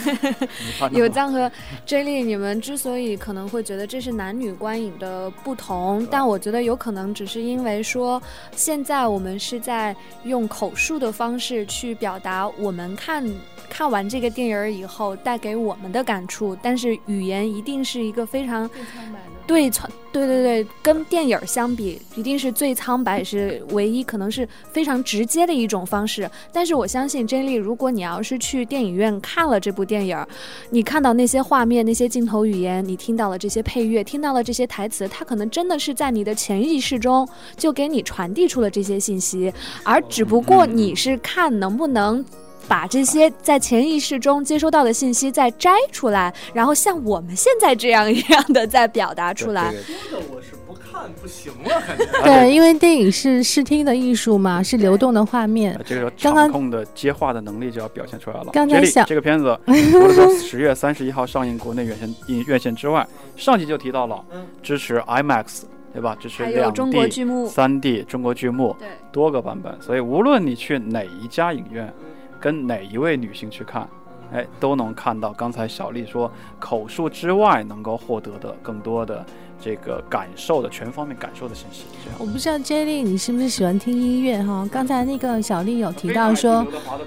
[0.92, 1.50] 有藏和
[1.86, 8.22] J 莉，你们之所以可能会觉得这是男女观影的不同，但我觉得有可能只是因为说，
[8.54, 13.24] 现在我们是在用口述的方式去表达我们看
[13.72, 18.68] 看完这个电影儿以后带给我们的感触，但是语言一定是一个非常。
[19.44, 26.30] 对苍对对对，跟电影儿相比，一定是最苍白，是唯一可能是非常直接的一种方式。
[26.52, 30.28] 但是我相信 J 莉，如果你要是去电影院看了这部电影儿，
[30.70, 39.52] 你看到那些画面、那些镜头语言，你听到了这些配乐，听到了这些台词，它可能真的是在你的潜意识中就给你传递出了这些信息，
[39.82, 42.24] 而只不过你是看能不能。
[42.68, 49.72] 把这些在潜意识中接收到的信息再摘出来，然后像我们现在这样一样的再表达出来。
[49.86, 52.22] 这个我是不看不行了， 感觉。
[52.22, 55.82] 对，因为电影是视听的艺术嘛，是流动的画面呃。
[55.84, 58.50] 这个时候刚刚场控的接话的能力就要表现出来了。
[58.52, 59.58] 这里刚才想这个片子
[59.90, 63.06] 除了说十月三十一号上映国内院线影院线之外，
[63.36, 64.24] 上期就提到了
[64.62, 66.16] 支持 IMAX，对吧？
[66.18, 71.92] 支持两还有中国 D、剧目，三 D 中国剧目对，多个版本，所以无论你去哪一家影院，
[72.42, 73.88] 跟哪一位女性去看。
[74.34, 79.22] 哎，都能看到刚才小丽说口述之外能够获得的更多的
[79.60, 81.84] 这个感受的全方面感受的信息。
[82.02, 84.66] 这样我不知道 J 莉你是不是喜欢听音乐哈？
[84.72, 87.04] 刚才那个小丽有提到说，刘德华的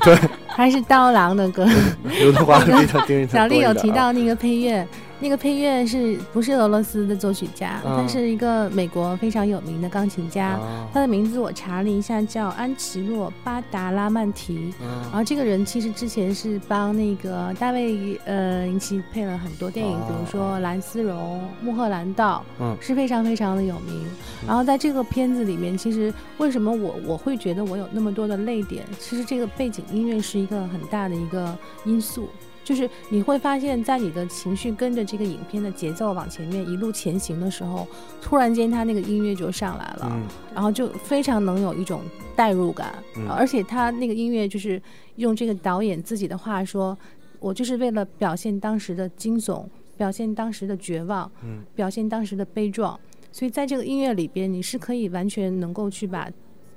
[0.00, 1.68] 歌， 还是刀郎的歌。
[2.18, 4.88] 刘德华比他盯小丽有提啊到那个配乐，
[5.20, 7.80] 那个配乐是不是俄罗斯的作曲家？
[7.84, 10.50] 嗯他是一个美国非常有名的钢琴家。
[10.50, 14.72] 啊他的名字我查了一下，叫安琪洛·巴达拉曼提。
[14.80, 24.06] 然后这个人其实之前是帮那个大卫呃林奇配了很多电影，哦比如说《蓝丝绒》《穆赫兰道》，嗯是非常非常的有名。
[24.46, 28.84] 然后在这个片子里面，其实为什么我我会觉得我有那么多的泪点？
[28.98, 32.28] 其实这个背景音乐是一个很大的一个因素。
[32.68, 37.88] 就是你会发现在你的情绪跟着这个影片的节奏往前面一路前行的时候，
[38.20, 40.22] 突然间他那个音乐就上来了，嗯
[40.54, 42.02] 然后就非常能有一种
[42.36, 43.26] 代入感，嗯。
[43.30, 44.78] 而且他那个音乐就是
[45.16, 46.94] 用这个导演自己的话说，
[47.40, 49.64] 我就是为了表现当时的惊悚，
[49.96, 53.00] 表现当时的绝望，嗯表现当时的悲壮，
[53.32, 56.30] 所以在这个音乐里边，你是可以完全能够去把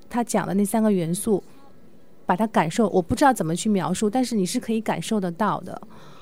[0.09, 1.43] 他讲的那三个元素，
[2.25, 5.81] 把它感受，我不知道怎么去描述，但是你是可以感受得到的，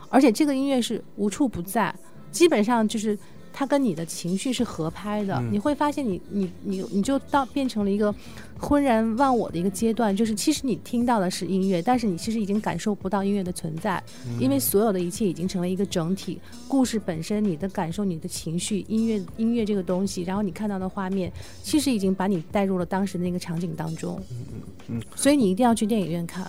[0.09, 1.93] 而且这个音乐是无处不在，
[2.31, 3.17] 基本上就是。
[3.51, 8.13] 它跟你的情绪是合拍的，嗯你会发现你你你你就到变成了一个
[8.59, 14.01] 浑然忘我的一个阶段，就是其实你听到的是音乐，但是你其实已经感受不到音乐的存在，
[14.39, 16.39] 因为所有的一切已经成为一个整体。
[16.67, 21.31] 故事本身，你的感受、你的情绪、音乐音乐这个东西，然后你看到的画面，
[21.63, 24.21] 其实已经把你带入了当时那个场景当中。
[24.31, 24.37] 嗯
[24.87, 26.45] 嗯所以你一定要去电影院看。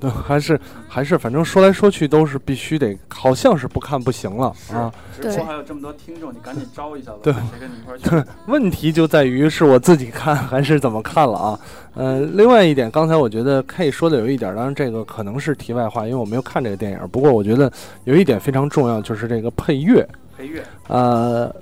[0.00, 4.92] 对，还是还是，反正说来说去都是必须得，好像是不看不行了啊。
[5.20, 8.28] 对直播还有这么多听众，你赶紧招一下吧，对看谁跟你一块去。
[8.46, 11.60] 问题就在于是我自己看还是怎么看了啊？
[11.94, 16.98] 呃，另外一点，刚才我觉得 K 说的有一点，当然这个可能是题外话，因为我没有看这个电影。
[17.10, 17.72] 不过我觉得
[18.04, 20.08] 有一点非常重要，就是这个配乐。
[20.36, 21.52] 配乐，呃，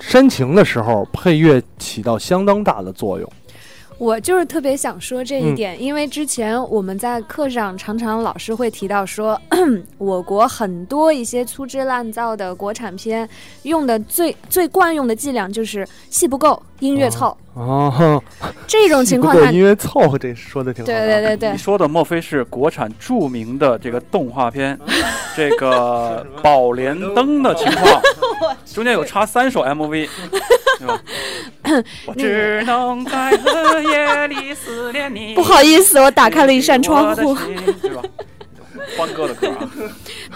[0.00, 3.32] 煽情的时候，配乐起到相当大的作用。
[3.96, 9.40] 我就是特别想说这一嗯点，因为之前我们在课上常常老师会提到说，
[9.98, 13.28] 我国很多一些粗制滥造的国产片
[13.62, 17.28] 用的最最惯用的伎俩就是戏不够，音乐凑。
[17.28, 17.36] 哦，
[18.66, 20.98] 这种情况下，因为凑合，这说的挺好的。
[20.98, 24.78] 对对对对你，说的莫非是国产著名的这个动画片，
[25.36, 28.02] 这个 《宝莲灯》的情况？
[28.66, 30.08] 中间有插三首 MV，
[30.80, 31.00] 对吧？
[32.06, 35.34] 我只能在黑夜里思念你。
[35.34, 37.36] 不好意思，我打开了一扇窗户。
[37.80, 38.02] 对吧？
[38.96, 39.70] 欢哥的歌啊！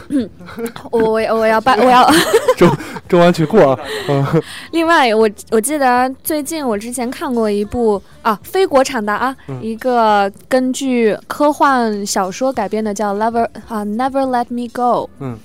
[0.90, 2.08] 我我我要办我要
[2.56, 2.70] 中
[3.08, 3.78] 中完曲库啊。
[4.08, 4.42] 嗯
[4.72, 15.04] 另外，我我记得最近我之前看过一部啊，非国产的啊，嗯一个根据科幻小说改编的叫《Never 啊 Never Let Me Go》。
[15.20, 15.36] 嗯，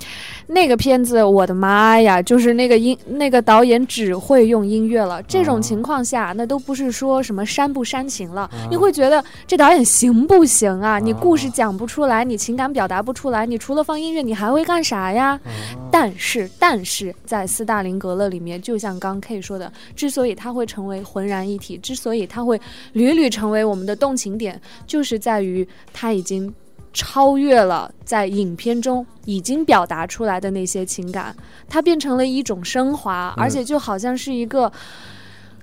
[0.48, 5.22] 那个片子，我的妈呀，就是那个音那个导演只会用音乐了。
[5.24, 11.00] 这种情况下，那都不是说什么煽不煽情了，你会觉得这导演行不行啊？
[11.00, 15.40] 你故事讲不出来，你情感表达不出来，你除了放音乐，你还会干啥呀？
[15.92, 22.60] 但是，但是在斯大林格勒里面，就像刚 K 说的，之所以它会成为浑然一体，之所以它会
[22.94, 26.54] 屡屡成为我们的动情点，就是在于它已经
[26.94, 31.36] 超越了在影片中已经表达出来的那些情感，
[31.68, 34.72] 它变成了一种升华，而且就好像是一个，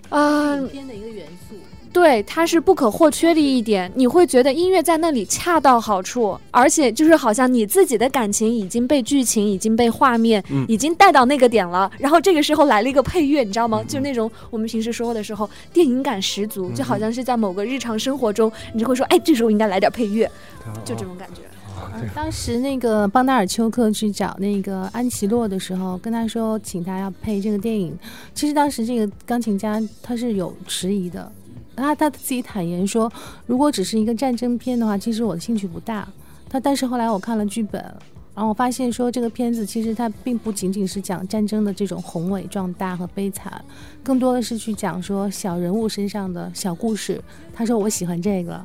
[0.09, 1.55] 啊、片的一个元素。
[1.93, 3.91] 对，它是不可或缺的一点。
[3.97, 11.91] 你会觉得音乐在那里恰到好处，而且就是好像你自己的感情已经被剧情、已经被画面、嗯已经带到那个点了。
[11.99, 13.83] 然后这个时候来了一个配乐，你知道吗？
[13.89, 20.31] 就那种我们平时说话的时候，电影感十足，就好像是在某个日常生活中，你就会说，哎，这时候应该来点配乐，
[20.85, 21.43] 就这种感觉。
[21.93, 27.99] 呃当时那个邦达尔丘克去找那个安琪洛的时候，跟他说请他要配这个电影。
[28.35, 31.31] 其实当时这个钢琴家他是有迟疑的，
[31.77, 33.11] 他他自己坦言说，
[33.47, 36.07] 如果只是一个战争片的话，其实我的兴趣不大。
[36.49, 37.81] 他但是后来我看了剧本，
[38.35, 43.65] 然后我发现说这个片子其实它并不仅仅是讲战争的这种宏伟壮大和悲惨，
[44.03, 47.23] 更多的是去讲说小人物身上的小故事。
[47.55, 48.65] 他说我喜欢这个。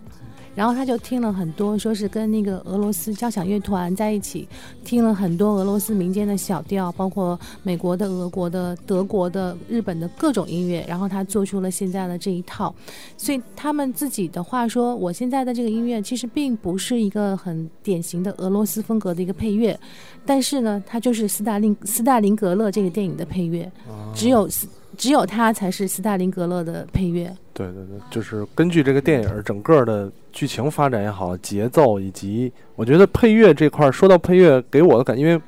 [0.56, 4.47] 然后他就听了很多，说是跟那个俄罗斯交响乐团在一起，
[4.84, 12.74] 听了很多俄罗斯民间的小调，包括美国的、俄国的、德国的、日本的各种音乐，然后他做出了现在的这一套。
[13.18, 19.78] 所以他们自己的话说，我现在的这个音乐其实并不是一个很典型的俄罗斯风格的一个配乐，
[20.26, 23.70] 但是呢，它就是斯大林斯大林格勒这个电影的配乐，
[24.14, 27.32] 只有斯只有它才是斯大林格勒的配乐。
[27.54, 35.39] 对对对，就是根据这个电影整个的剧情发展也好，节奏以及我觉得配乐这块儿，说到配乐给我的感，因为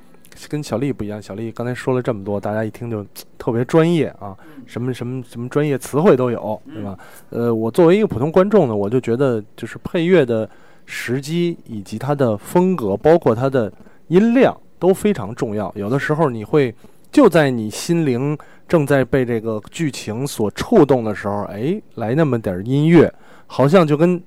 [0.48, 3.06] 跟小丽不一样，小丽刚才说了这么多，大家一听就
[3.38, 6.98] 特别专业啊，什么什么什么专业词汇都有，对吧？
[7.32, 10.48] 呃，我作为一个普通观众呢，我就觉得就是配乐的
[10.86, 13.72] 时机以及它的风格，包括它的
[14.08, 15.74] 音量都非常重要。
[15.76, 16.74] 有的时候你会
[17.12, 18.38] 就在你心灵
[18.68, 23.12] 正在被这个剧情所触动的时候，哎，来那么点儿音乐，
[23.46, 24.22] 好像就跟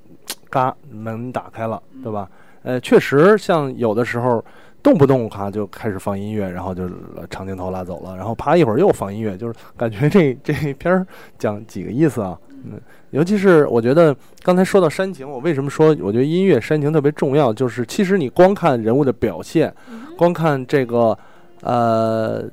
[0.49, 2.29] 嘎门打开了，对吧？
[2.63, 4.43] 呃，确实，像有的时候
[4.83, 6.89] 动不动咔就开始放音乐，然后就
[7.29, 11.07] 长镜头拉走了，然后啪一会儿又放音乐，就是感觉这 这片儿
[11.39, 12.39] 讲几个意思啊？
[12.65, 12.81] 嗯，
[13.11, 17.53] 尤其是我觉得刚才说到煽情，我为什么说我觉得音乐煽情特别重要？
[17.53, 19.75] 就是其实你光看人物的表现，
[20.17, 21.17] 光看这个
[21.61, 22.45] 呃。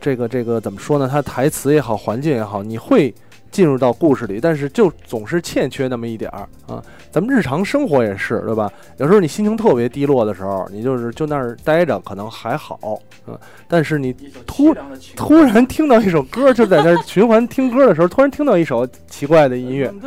[0.00, 1.08] 这个这个怎么说呢？
[1.10, 3.14] 它台词也好，环境也好，你会
[3.50, 6.82] 进入到故事里，但是就总是欠缺那么一点儿啊。
[7.10, 8.72] 咱们日常生活也是，对吧？
[8.98, 12.78] 有时候你心情特别低落的时候，你就是就那儿待着，可能还好，
[13.26, 13.36] 嗯，
[13.66, 14.14] 但是你
[14.46, 14.72] 突
[15.16, 19.92] 突然听到一首歌，就在那儿循环听歌的时候，突然听到一首奇怪的音乐，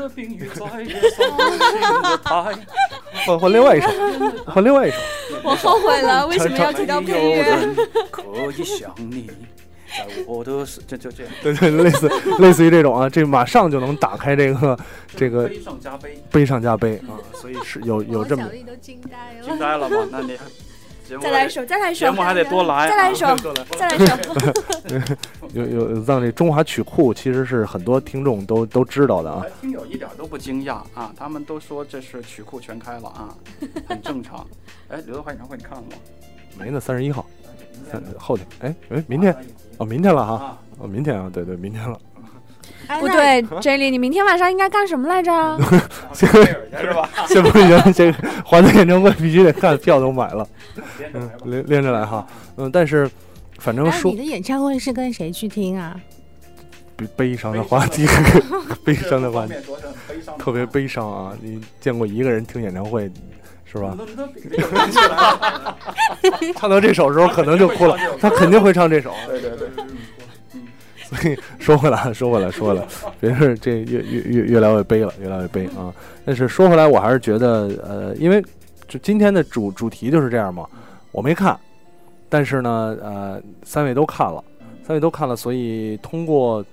[3.26, 3.88] 换换另外一首，
[4.46, 4.98] 换另外一首，
[5.44, 7.76] 我后悔了， 为什么要提到配乐？
[8.10, 8.24] 可
[8.58, 9.30] 以想你，
[9.98, 14.80] 在 我都是就就这样，对对，类似类似于这种啊，这马上就能打开这个
[15.16, 19.44] 这个悲上加杯，杯上加杯啊，所以是有有这么丽都惊呆了。
[19.44, 20.08] 惊呆了吗？
[20.12, 20.38] 那你
[21.08, 23.38] 节目再来一首，再来一首，节目还得多来，再来一首啊，
[23.78, 24.16] 再来一首。
[25.54, 29.44] 有有有让这中华曲库其实是很多听众都都知道的啊。
[29.46, 33.36] 哎，听友一点都不惊讶啊，他们都说这是曲库全开了啊，
[33.88, 34.48] 很正常。
[34.88, 35.98] 哎，刘德华演唱会你看了吗？
[36.58, 37.26] 没呢，三十一号，
[37.91, 39.36] 三后天，哎哎，明天
[39.78, 41.97] 哦，明天了哈，啊，哦，明天啊，对对，明天了，
[42.99, 45.32] 不对，J 莉，你明天晚上应该干什么来着？
[46.13, 46.26] 是
[46.93, 47.09] 吧？
[47.28, 50.47] 这不行，这个华仔演唱会必须得看，票都买了，
[51.13, 52.26] 嗯，连连着来哈，
[52.57, 53.09] 嗯，但是
[53.59, 55.99] 反正哎，说你的演唱会是跟谁去听啊？
[56.95, 58.05] 悲 悲伤的话题，
[58.86, 59.53] 悲伤的话题，
[60.38, 61.34] 特别悲伤啊！
[61.41, 63.11] 你见过一个人听演唱会
[63.74, 63.97] 是吧？
[66.55, 69.11] 唱到这首的时候可能就哭了，他肯定会唱这首。
[69.28, 69.67] 对对对，
[71.03, 72.86] 所以说回来，说回来，说回来，
[73.19, 75.91] 别是这越越越越聊越悲了，越来越悲啊！
[76.24, 78.43] 但是说回来，我还是觉得，呃，因为
[78.88, 80.67] 就今天的主主题就是这样嘛，
[81.11, 81.59] 我没看，
[82.30, 84.43] 但是呢，呃，三位都看了，
[84.86, 86.63] 三位都看了，所以通过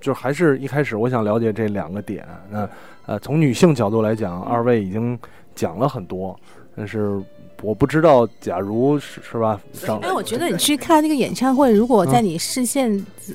[0.00, 2.26] 就还是一开始我想了解这两个点。
[2.50, 2.68] 那
[3.06, 5.18] 呃，从女性角度来讲，二位已经
[5.54, 6.38] 讲了很多，
[6.76, 7.20] 但是
[7.62, 9.60] 我不知道，假如是是吧？
[9.72, 12.90] 上哎，我觉得你去看那个演唱会，如果在你视线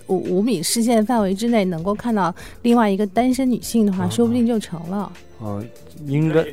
[0.07, 5.11] 五五米视线范围之内能够看到另外一个单身女性的话，嗯说不定就成了。
[5.41, 5.65] 嗯、
[6.05, 6.45] 应该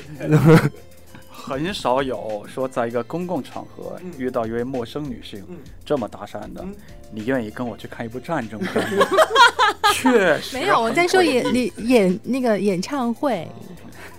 [1.30, 6.74] 很少有说在一个公共场合遇到一位陌生女性嗯这么搭讪的嗯，
[7.12, 8.84] 你愿意跟我去看一部战争片？
[9.92, 11.44] 确实没有，我在说演
[11.86, 13.46] 演那个演唱会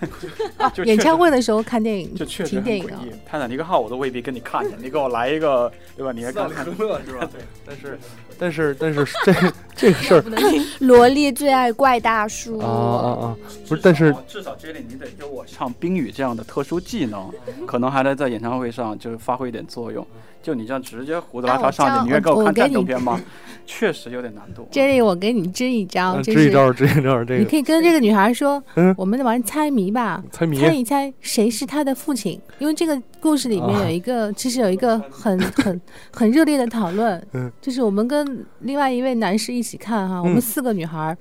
[0.58, 2.98] 啊就，演唱会的时候看电影就确实听电影啊。
[3.00, 3.16] 很诡异。
[3.26, 6.12] 泰坦尼克号我都未必跟你看见，你给我来一个，对吧？
[6.12, 7.28] 你还看看乐是吧？
[7.66, 7.98] 但是
[8.38, 9.32] 但是但是这
[9.74, 10.24] 这个事儿
[10.80, 12.58] 萝莉最爱怪大叔。
[12.58, 13.36] 啊啊啊，
[13.68, 17.32] 不是，但是至少这里你得给我唱冰雨这样的特殊技能，
[17.66, 20.06] 可能还得在演唱会上就是发挥一点作用。
[20.42, 23.20] 就你这样直接胡子拉碴上去，你愿意给我看我给你战争片吗？
[23.66, 24.68] 确实有点难度。
[24.70, 32.40] 这里我给你支一招，支一招支一招，这个你可以跟这个女孩说嗯，我们玩猜谜吧，猜谜猜一猜谁是她的父亲。
[32.60, 35.80] 因为这个故事里面啊有一个，其实有一个很 很
[36.12, 41.16] 很热烈的讨论嗯，就是我们跟另外一位男士一起看哈，我嗯们四个女孩。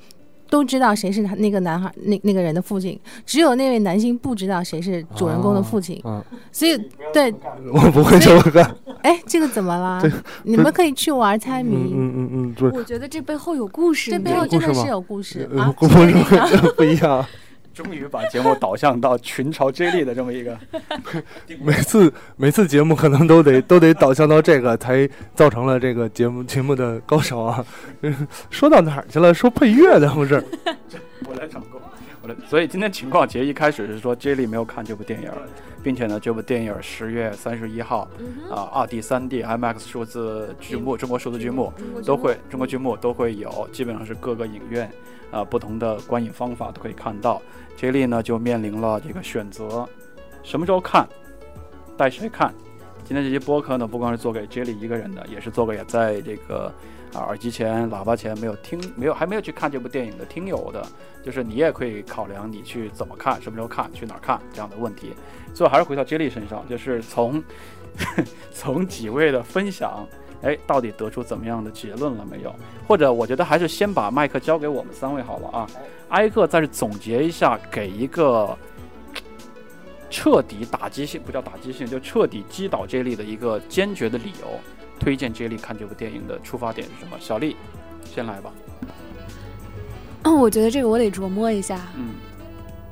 [0.47, 6.77] 都知道谁是他那个男孩那那个人的父亲，只有那位男性不知道谁是主人公的父亲，嗯，所以
[7.11, 7.33] 对，
[7.73, 8.75] 我不会这么干，
[9.05, 10.01] 哎，这个怎么啦？
[10.41, 15.73] 你们可以去玩猜谜，嗯嗯嗯嗯，对，我觉得这背后有故事，这背后真的是有故事呃啊！
[15.77, 17.23] 不不是不一样。
[17.71, 20.57] 终于把节目导向到群嘲 J 莉的这么一个，
[21.61, 27.65] 每次每次节目可能都得都得导向到这个，才造成了这个节目节目的高潮啊！
[28.49, 29.33] 说到哪儿去了？
[29.33, 30.41] 说配乐的不是？
[31.27, 31.79] 我来掌控。
[32.21, 35.29] 我来，所以今天情况节一开始是说 J 莉没有看这部电影，
[35.85, 38.07] 并且呢，这部电影十月三十一号
[38.49, 41.71] 啊，二 D、三 D、IMAX 数字剧目、中国数字剧目
[42.03, 44.91] 都会，中国剧目都会有，基本上是各个影院
[45.29, 47.39] 啊不同的观影方法都可以看到。
[47.77, 49.87] J 莉呢就面临了这个选择，
[50.41, 51.07] 什么时候看，
[51.95, 52.51] 带谁看。
[53.03, 56.73] 今天这期播客呢，不光是做给 J 莉一个人的，也是做给在这个
[57.15, 60.85] 啊耳机前、喇叭前没有听、没有还没有去看这部电影的听友的，
[61.23, 65.13] 就是你也可以考量你去怎么看、什么时候看、去哪儿看这样的问题。
[65.53, 67.41] 最后还是回到 J 莉身上，就是从
[68.51, 70.05] 从几位的分享，
[70.41, 72.53] 哎，到底得出怎么样的结论了没有？
[72.85, 75.67] 或者我觉得还是先把麦克交给我们三位好了啊，
[76.09, 78.57] 挨个再去总结一下，给一个
[80.09, 84.59] 彻底打击性，不叫打击性，就彻底击倒 J 莉的一个坚决的理由。
[85.05, 87.15] 推荐接力看这部电影的出发点是什么？
[87.19, 87.55] 小丽，
[88.03, 88.51] 先来吧。
[90.23, 92.15] 嗯，我觉得这个我得琢磨一下，嗯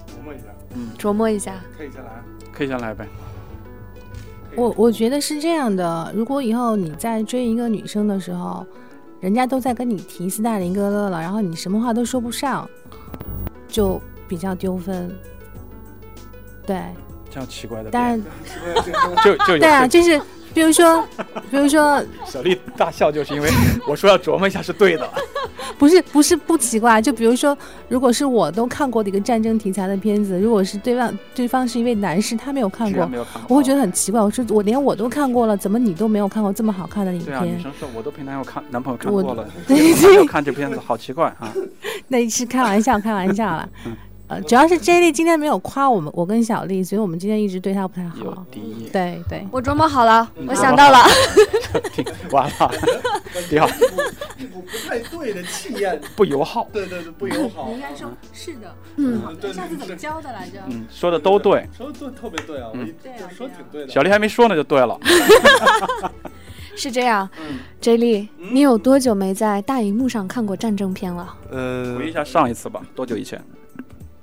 [0.07, 0.43] 琢磨一下，
[0.75, 1.55] 嗯，琢磨一下。
[1.75, 2.11] 可以先来。
[2.51, 3.07] 可以先来呗。
[4.55, 8.63] 我我觉得是这样的，如果以后你在追一个女生的时候，
[9.19, 12.69] 人家都在跟你提斯大林哥哥了，然后你什么话都说不上，
[13.67, 15.09] 就比较丢分。
[16.63, 16.79] 对，
[17.31, 18.23] 这样奇怪的但是，
[19.25, 20.21] 就就 对啊，就是
[20.53, 21.03] 比如说，
[21.49, 23.49] 比如说，小丽大笑，就是因为
[23.87, 25.09] 我说要琢磨一下是对的。
[25.77, 27.57] 不是不是不奇怪，就比如说，
[27.89, 33.09] 如果是我都看过的一个战争题材的片子，如果是对方对方是一位男士，他没有看过，
[33.49, 34.21] 我会觉得很奇怪。
[34.21, 37.61] 我说我连我都看过了，怎么你都没有看过这么好看的影对啊，女片？
[37.61, 41.51] 生说我都陪男友看，男朋友看过了， 对没有看这片子，好奇怪啊。
[42.07, 43.95] 那是开玩笑，开玩笑啦嗯。
[44.33, 48.43] 呃，主要是 J 莉今天没有夸我们，我跟小丽，所以我们今天一直对她不太好。
[48.51, 50.97] 第一，对对，我琢磨好了，嗯我想到了，
[51.93, 52.71] 听 完了，
[53.51, 56.67] 你好，不不太对的气焰，不友好。
[56.73, 58.75] 对对对，不友好你应该说是的。
[58.95, 60.59] 嗯，对下次怎么教的来着？
[60.67, 64.99] 嗯，说的都对，说的都特别对啊，我一对啊说挺对的小丽还没说呢就对了。
[66.75, 67.29] 是这样。
[67.39, 71.35] 嗯 J 莉，你有多久没在大荧幕上看过战争片了？
[71.51, 73.39] 呃回忆一下上一次吧，多久以前？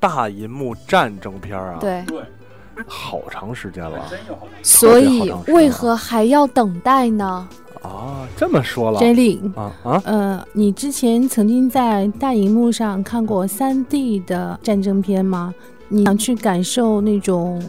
[0.01, 2.21] 大银幕战争片啊，，对，对，
[2.87, 4.01] 好长时间了。
[4.63, 7.47] 所以为何还要等待呢？
[7.83, 8.99] 啊，这么说了。
[8.99, 15.55] J 莉，啊啊，呃，你之前曾经在大荧幕上看过三 D 的战争片吗？
[15.89, 17.63] 你想去感受那种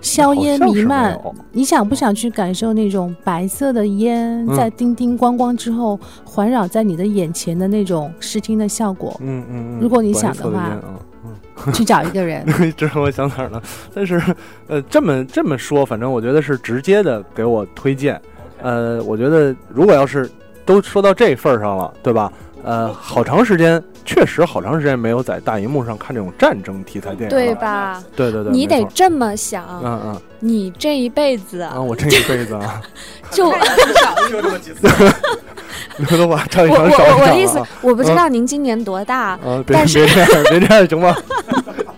[0.00, 1.18] 硝烟弥漫？
[1.52, 4.54] 你想不想去感受那种白色的烟嗯。
[4.54, 9.16] 在叮叮咣咣之后环绕在你的眼前的那种视听的效果？
[9.20, 10.78] 嗯嗯嗯，如果你想的的话
[11.72, 13.62] 去找一个人， 嗯，知道我想哪儿了。
[13.94, 14.20] 但是，
[14.68, 18.20] 呃，这么这么说，反正我觉得是直接的给我推荐。
[18.62, 20.30] 呃，我觉得如果要是
[20.66, 22.32] 都说到这份儿上了，对吧？
[22.64, 27.44] 呃，好长时间，确实好长时间没有在大荧幕上看这种战争题材电影了。
[27.44, 28.02] 对吧？
[28.14, 32.80] 对对对，你得这么想，嗯嗯你这一辈子啊，我这一辈子啊，
[33.30, 33.50] 就
[34.30, 34.88] 就这么几次。
[35.98, 39.62] 刘德华唱一我我场少一场我我的意思啊，我不知道您今年多大，啊！
[39.66, 41.14] 别但是别这样，别这样行吗？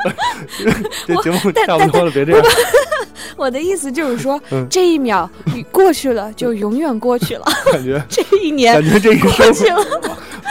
[1.06, 2.42] 这节目差不多了，别这样。
[3.36, 9.86] 我的意思就是说嗯，这一秒你过去了，就永远过去了，感觉这一年感觉这一过生，去了，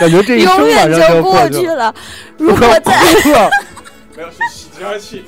[0.02, 1.94] 感觉这一生永远马上就要过去了。
[2.38, 3.00] 如果在
[4.18, 5.24] 没有是喜极而泣。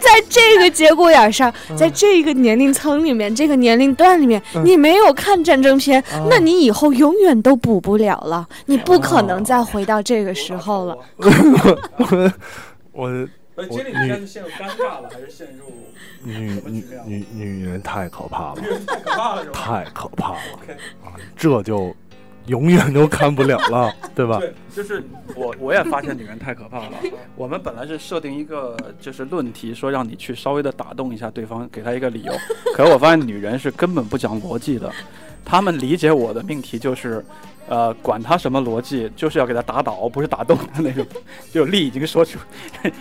[0.00, 10.98] 在这个节骨眼上，在这个年龄层里面，这个年龄段里面，嗯你没有看战争片，啊那你以后永远都补不了了，你不可能再回到这个时候了。
[12.92, 15.64] 我呃， 我接力你现在是陷入尴尬了，还是陷入
[16.22, 20.38] 女女女女人太可怕了，太可怕了，太可怕了！
[21.36, 21.94] 这就
[22.48, 24.38] 永远都看不了了， 对吧？
[24.38, 25.02] 对，就是
[25.34, 26.90] 我我也发现女人太可怕了。
[27.36, 32.32] 我们本来是设定一个就是论题，说让你去稍微的打动一下对方，给他一个理由。
[32.74, 34.92] 可是我发现女人是根本不讲逻辑的，
[35.44, 37.24] 她们理解我的命题就是，
[37.68, 41.06] 呃，管他什么逻辑，就是要给他打倒，不是打动的那种。
[41.52, 42.38] 就力已经说出，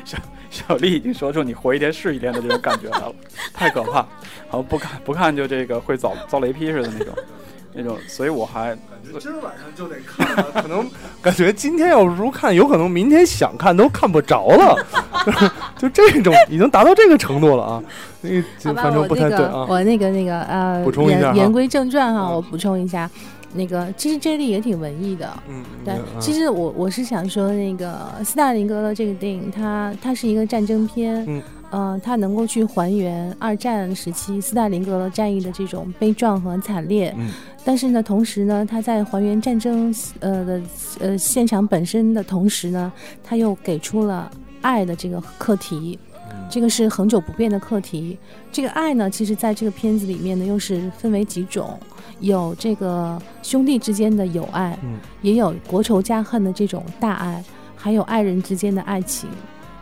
[0.05, 0.17] 小
[0.49, 3.15] 小力已经说出你活一天是一天的这种感觉来了，
[3.53, 4.05] 太可怕。
[4.49, 7.13] 好不看不看就这个会遭遭雷劈似的那种，
[7.77, 10.89] 那种，所以我还感觉今儿晚上就得看了， 可能
[11.21, 14.75] 感觉今天要不看，有可能明天想看都看不着了，
[15.77, 17.83] 就这种已经达到这个程度了啊！
[18.21, 19.65] 那个好吧，反正不我那个太对啊。
[19.69, 23.09] 我那个那个呃，补充一下言言归正传哈，嗯我补充一下，
[23.53, 25.31] 那个其实这里也挺文艺的。
[25.47, 37.29] 嗯，对嗯，其实我我是想说，那个斯大林格勒这个电影，它它是一个战争片，嗯，呃，它能够去还原二战时期斯大林格勒战役的这种悲壮和惨烈，嗯。
[37.65, 40.61] 但是呢，同时呢，它在还原战争呃的
[40.99, 42.91] 呃现场本身的同时呢，
[43.23, 45.99] 它又给出了爱的这个课题，
[46.31, 46.47] 嗯。
[46.49, 48.17] 这个是恒久不变的课题。
[48.51, 51.77] 这个爱呢，其实在这个片子里面呢，又是分为几种，
[52.21, 54.97] 有这个兄弟之间的友爱，嗯。
[55.21, 57.43] 也有国仇家恨的这种大爱，
[57.75, 59.29] 还有爱人之间的爱情。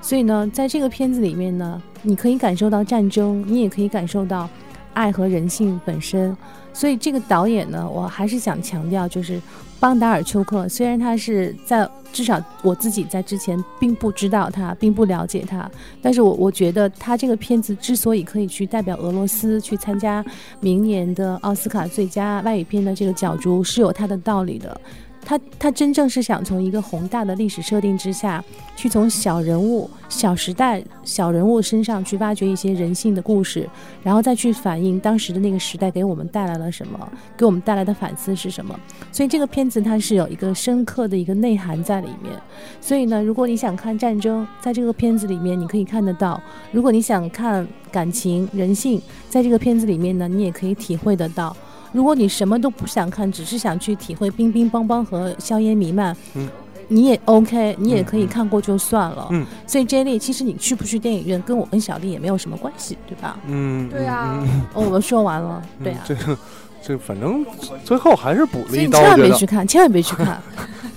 [0.05, 4.47] 所以呢，在这个片子里面呢，你可以感受到战争，你也可以感受到
[4.93, 6.37] 爱和人性本身。
[6.71, 9.41] 所以这个导演呢，我还是想强调，就是
[9.79, 15.67] 邦达尔丘克，虽然他是在至少我自己在之前并不知道他，并不了解他，
[16.03, 20.23] 但是我我觉得他这个片子之所以可以去代表俄罗斯去参加
[20.59, 24.79] 明年的奥斯卡最佳外语片的这个角逐，是有它的道理的。
[25.25, 28.43] 他他真正是想从一个宏大的历史设定之下，
[28.75, 33.67] 去从小人物、小时代、小人物身上去挖掘一些人性的故事，
[34.03, 38.79] 然后再去反映当时的那个时代给我们带来了什么，给我们带来的反思是什么。
[39.11, 42.31] 所以这个片子它是有一个深刻的一个内涵在里面。
[42.79, 46.39] 所以呢，如果你想看战争，在这个片子里面你可以看得到；
[46.71, 51.55] 如果你想看感情、人性，在这个片子里面呢，你也可以体会得到。
[51.95, 56.49] 如果你什么都不想看，只是想去体会冰冰梆梆和硝烟弥漫，嗯，
[56.89, 59.29] 你也 OK，你也可以嗯看过就算了。
[59.31, 63.39] 嗯所以 J 莉，其实你去不去电影院，跟我跟小丽也没有什么关系，对吧？
[63.47, 65.99] 嗯，对啊嗯嗯哦，我们说完了，对啊。
[66.01, 66.37] 嗯这个
[66.81, 67.43] 这反正
[67.85, 70.39] 最后还是补了一刀，千万别去看，千万别去看。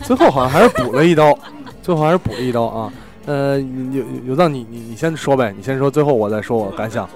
[0.03, 1.33] 最后好像还是补了一刀，
[1.81, 2.93] 最后还是补了一刀啊。
[3.25, 7.09] 呃，有有有道你你你先说呗，你先说，最后我再说我感想。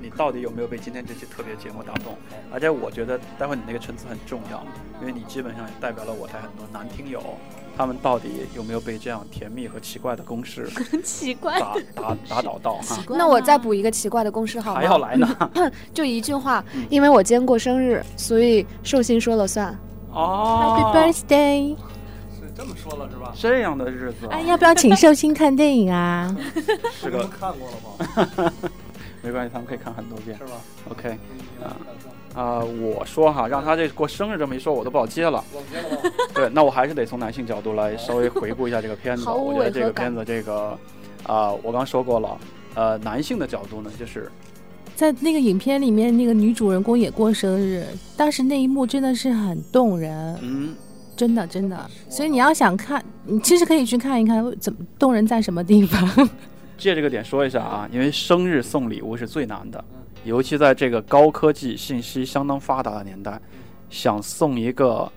[0.00, 2.16] 你到底有没有被今天这期特别节目打动？
[2.52, 4.64] 而且我觉得待会你那个陈词很重要，
[5.00, 7.22] 因为你基本上也代表了我台很多男听友，
[7.76, 11.58] 他们到底有没有被这样甜蜜和奇怪的公式很 奇怪。
[11.58, 13.02] 打打打倒到哈？
[13.08, 14.80] 那我再补一个奇怪的公式好吗？
[14.80, 15.50] 还要来呢？
[15.94, 19.76] 就一句话嗯，因为我今天过生日，所以寿星说了算。
[20.12, 21.76] Happy 哦，birthday！
[22.34, 23.32] 是这么说了是吧？
[23.36, 26.36] 这样的日子啊，哎，要不要请寿星看电影啊？
[26.92, 27.76] 是个看过了
[28.42, 28.52] 吗？
[29.22, 30.36] 没关系，他们可以看很多遍。
[30.38, 30.52] 是吧
[30.90, 31.18] ？OK，
[31.62, 31.76] 啊
[32.32, 35.42] 啊、我说哈，让他这过生日这么一说，我都不好接了。
[36.32, 39.28] 对，那我还是得从男性角度来稍微回顾一下这个片子。
[39.28, 40.78] 我觉得这个片子这个
[41.26, 42.38] 啊、我刚说过了，
[42.74, 44.30] 呃，男性的角度呢，就是
[44.94, 47.84] 在那个影片里面，那个女主人公也过生日，
[48.16, 50.74] 当时那一幕真的是很动人，嗯，
[51.16, 51.90] 真的真的。
[52.08, 56.28] 所以你要想看，你其实可以去看一看，怎么动人在什么地方。
[56.80, 59.84] 借这个点说一下啊，因为生日送礼物是最难的，
[60.24, 63.38] 尤其在这个高科技、信息相当发达的年代，
[63.90, 65.12] 想送一个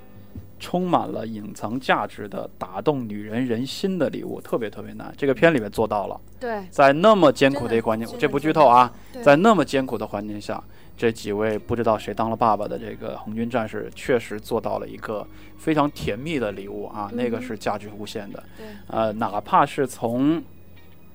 [0.60, 5.14] 充满了隐藏价值的、打动女人人心的礼物，特别特别难。
[5.18, 8.92] 这个片里面做到了，对，在那么艰苦的一个环境，这不剧透啊，
[9.22, 10.64] 在那么艰苦的环境下，
[10.98, 15.26] 这几位不知道谁当了爸爸的这个红军战士，确实做到了一个
[15.58, 18.42] 非常甜蜜的礼物啊，那个是价值无限的。
[18.58, 20.42] 对，呃，哪怕是从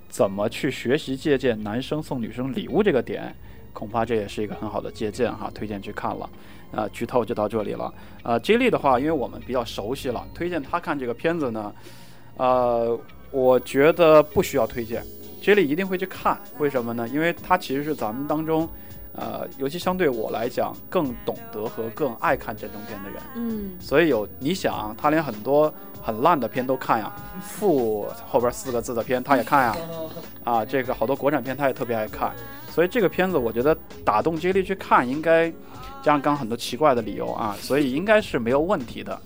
[0.08, 3.34] 怎么去学习借鉴男生送女生礼物这个点，
[3.72, 6.28] 恐怕这也是一个很好的借鉴哈，推荐去看了。
[6.70, 7.92] 啊，剧透就到这里了。
[8.22, 8.38] 啊。
[8.38, 11.74] 接力的话，因为我们比较熟悉了，推荐他看这个片子呢，
[12.36, 12.98] 呃，
[13.30, 15.02] 我觉得不需要推荐
[15.40, 16.38] 接力一定会去看。
[16.58, 17.08] 为什么呢？
[17.08, 18.68] 因为他其实是咱们当中，
[19.18, 23.20] 呃，尤其相对我来讲，更懂得和更爱看战争片的人。
[23.34, 25.72] 嗯，所以有你想，他连很多
[26.02, 27.12] 很烂的片都看呀，
[27.42, 29.76] 负后边四个字的片他也看呀，
[30.44, 32.32] 啊，这个好多国产片他也特别爱看，
[32.70, 35.50] 所以这个片子我觉得打动接力去看，应该
[36.02, 39.18] 加上刚刚很多奇怪的理由啊， 所以应该是没有问题的。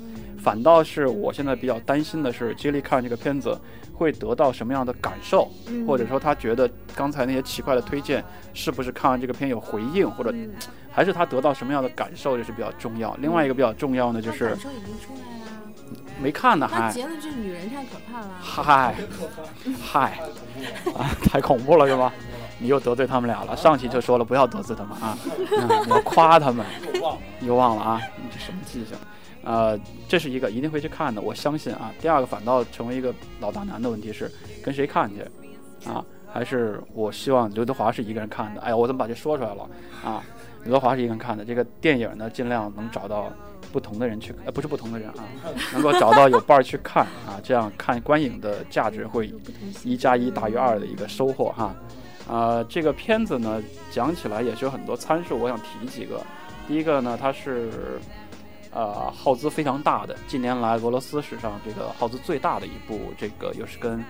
[0.43, 3.57] 反倒是我现在比较担心的是，接力看这个片子
[4.03, 8.23] 会得到什么样的感受，嗯或者说他觉得刚才那些奇怪的推荐
[8.53, 10.51] 是不是看完这个片有回应，或者嗯
[10.91, 13.15] 还是他得到什么样的感受，这是比较重要。
[13.21, 18.31] 另外一个比较重要的就是感受已经出来了，没看呢，还他结论就是女人太可怕了。
[18.41, 18.95] 嗨
[19.81, 20.19] 嗨
[20.95, 22.13] 啊，太恐怖了是吧？
[22.59, 23.57] 你又得罪他们俩了。
[23.57, 25.19] 上期就说了不要得罪他们啊，
[25.51, 26.65] 嗯、你要夸他们，
[27.41, 28.97] 又忘了啊，你这什么记性？
[29.45, 29.79] 呃，
[30.09, 31.93] 这是一个一定会去看的，我相信啊。
[32.01, 34.31] 第二个反倒成为一个老大难的问题是
[34.63, 35.23] 跟谁看去
[35.89, 36.05] 啊？
[36.33, 38.61] 还是我希望刘德华是一个人看的？
[38.63, 39.69] 哎呀，我怎么把这说出来了
[40.05, 40.23] 啊？
[40.65, 43.31] 刘德华是一个人看的，这个电影呢，尽量能找到
[43.73, 45.25] 不同的人去，呃，不是不同的人啊，
[45.75, 49.35] 能够找到有伴儿去看啊，这样看观影的价值会
[49.85, 51.75] 一加一大于二的一个收获哈。
[52.31, 53.61] 啊，这个片子呢，
[53.91, 56.21] 讲起来也是有很多参数，我想提几个。
[56.69, 58.01] 第一个呢，它是
[58.73, 64.01] 呃耗资非常大的，近年来俄罗斯史上这个耗资最大的一部，这个又是跟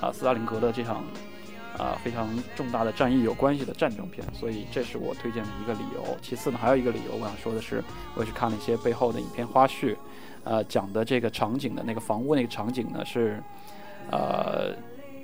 [0.00, 1.02] 啊斯大林格勒这场
[1.76, 6.16] 啊非常重大的战役有关系的战争片，所以这是我推荐的一个理由。
[6.22, 7.82] 其次呢，还有一个理由我想说的是，
[8.14, 9.96] 我也是看了一些背后的影片花絮，
[10.44, 13.42] 呃，讲的这个场景的那个房屋那个场景呢是
[14.10, 14.74] 呃。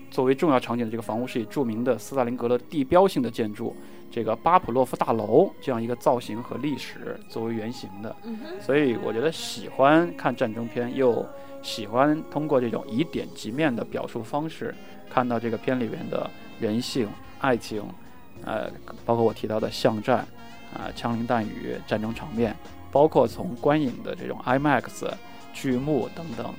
[0.08, 3.76] 作为重要场景的这个房屋是以著名的斯大林格勒地标性的建筑
[4.10, 8.14] 这个巴甫洛夫大楼这样一个造型和历史作为原型的，
[8.60, 11.26] 所以我觉得喜欢看战争片又
[11.62, 14.74] 喜欢通过这种以点及面的表述方式，
[15.10, 17.08] 看到这个片里面的人性、
[17.40, 17.82] 爱情，
[18.44, 18.70] 呃，
[19.04, 20.18] 包括我提到的巷战，
[20.72, 22.56] 啊、枪林弹雨、战争场面，
[22.90, 25.10] 包括从观影的这种 IMAX
[25.52, 26.54] 剧目等等。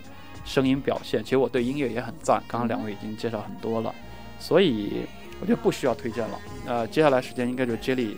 [0.46, 2.42] 声音表现，其实我对音乐也很赞。
[2.48, 3.94] 刚刚两位已经介绍很多了，
[4.40, 5.06] 所以
[5.40, 6.40] 我觉得不需要推荐了。
[6.66, 8.18] 呃，接下来时间应该就是接力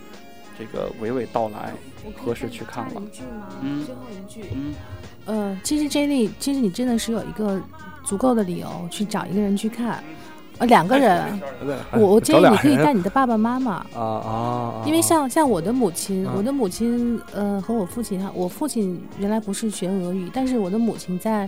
[0.58, 1.72] 这个娓娓道来。
[2.04, 3.48] 我可以合适去看了加一句吗？
[3.60, 4.74] 嗯最后一句，嗯，
[5.26, 7.60] 呃，其实 J 莉，其实你真的是有一个
[8.04, 10.02] 足够的理由去找一个人去看，
[10.56, 11.38] 呃，两个人。
[11.92, 14.30] 我我建议你可以带你的爸爸妈妈，啊啊
[14.80, 14.82] 啊！
[14.86, 21.46] 因为像像我的母亲，嗯我的母亲呃和我父亲哈，我父亲原来不是学俄语，但是我的母亲在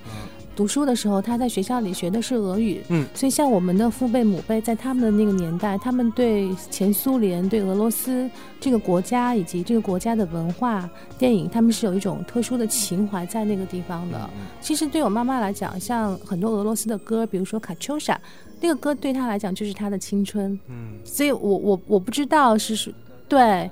[0.55, 8.31] 读书的时候，他在学校里学的是俄语，嗯，所以像我们的父辈母辈，在他们的那个年代，他们对前苏联、对俄罗斯
[8.61, 10.89] 这个国家以及这个国家的文化、
[11.19, 14.29] 电影，他们是有一种特殊的情怀在那个地方的。
[14.61, 18.15] 其实对我妈妈来讲，像很多俄罗斯的歌，比如说《卡秋莎》，
[18.61, 20.59] 那个歌对她来讲就是她的青春。
[20.69, 22.95] 嗯所以我我我不知道是是，
[23.29, 23.71] 对，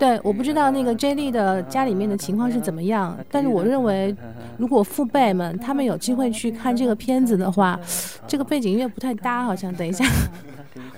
[0.00, 4.16] 对，我不知道那个 J 莉的家里面的情况是怎么样，但是我认为，
[4.56, 7.78] 如果父辈们他们有机会去看这个片子的话，
[8.26, 10.02] 这个背景音乐不太搭，好像等一下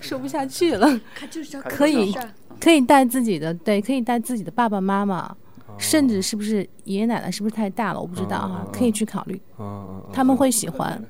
[0.01, 2.15] 说不下去了，看就是可以
[2.61, 5.37] 可以带自己的，对，可以带自己的爸爸妈妈。
[5.79, 8.01] 甚至是不是爷爷奶奶是不是太大了？
[8.01, 11.03] 我不知道哈嗯嗯，嗯可以去考虑，嗯嗯，他们会喜欢。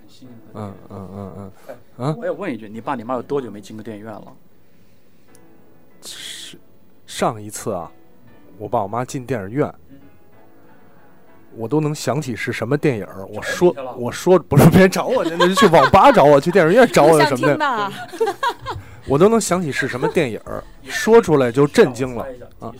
[0.55, 1.52] 嗯嗯嗯嗯
[1.98, 4.32] 嗯，我也问一句，你爸你妈有多久没进过电影院了？
[6.06, 6.56] 是
[7.13, 7.93] 上一次啊，
[8.57, 9.71] 我爸我妈进电影院，
[11.55, 13.07] 我都能想起是什么电影。
[13.29, 17.21] 我说我说不是别人找我去，去网吧找我，去电影院找我。
[17.21, 17.93] 想什么的，
[19.07, 20.41] 我都能想起是什么电影，
[20.85, 22.27] 说出来就震惊了。
[22.61, 22.73] 啊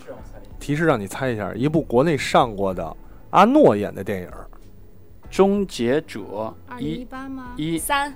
[0.59, 2.97] 提示让你猜一下，一部国内上过的
[3.29, 4.29] 阿诺演的电影，
[5.29, 7.53] 终结者二一一八吗？
[7.55, 8.11] 一三。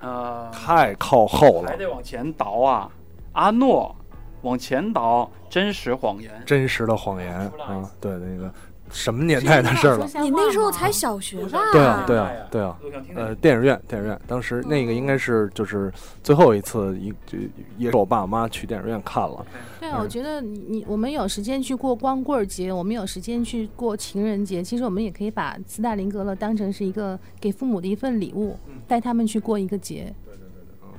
[0.00, 1.70] 呃，太靠后了。
[1.70, 2.90] 还，得往前倒啊，
[3.32, 3.96] 阿诺
[4.42, 6.32] 往前倒，真实谎言。
[6.44, 8.52] 真实的谎言啊，对那个
[8.90, 10.04] 什么年代的事儿了？
[10.20, 11.60] 你那时候才小学吧？
[11.70, 12.76] 对啊，对啊，对啊。
[13.14, 15.92] 呃，电影院，电影院，当时那个应该是就是
[16.24, 17.38] 最后一次一就
[17.78, 19.46] 也是我爸我妈去电影院看了，
[19.78, 28.58] 对啊，我觉得你你我们有时间去过光棍节，我们有时间去过情人节，其实我们也可以把斯大林格勒当成是一个给父母的一份礼物，
[28.88, 30.12] 带他们去过一个节。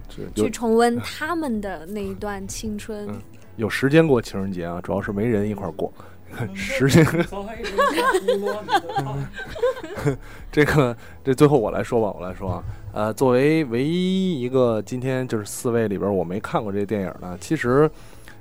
[0.07, 3.05] 这有去重温他们的那一段青春。
[3.09, 3.21] 嗯
[3.55, 5.91] 有时间过情人节啊，主要是没人一块儿过。
[6.53, 7.05] 时间
[10.51, 17.89] 这个这最后我来说吧，我来说啊，呃，作为唯一一个今天就是四位里边我没看过这个电影呢，其实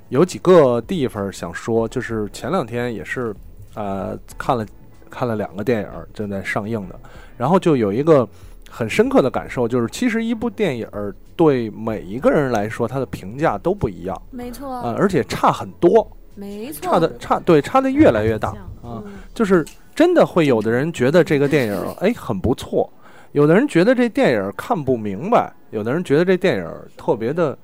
[0.09, 3.33] 有几个地方想说，就是前两天也是，
[3.75, 4.65] 呃，看了
[5.09, 6.99] 看了两个电影儿正在上映的，
[7.37, 8.27] 然后就有一个
[8.75, 18.49] 很深刻的感受，就是其实一部电影儿对每一个人来说，他的评价都不一样，没错，啊、而且差很多，没错，差的差对差的越来越大。
[18.49, 19.03] 啊，嗯
[19.33, 19.65] 就是
[19.95, 22.91] 真的会有的人觉得这个电影儿 哎很不错，
[23.31, 27.57] 有的人觉得这电影儿看不明白，有的人觉得这电影儿特别的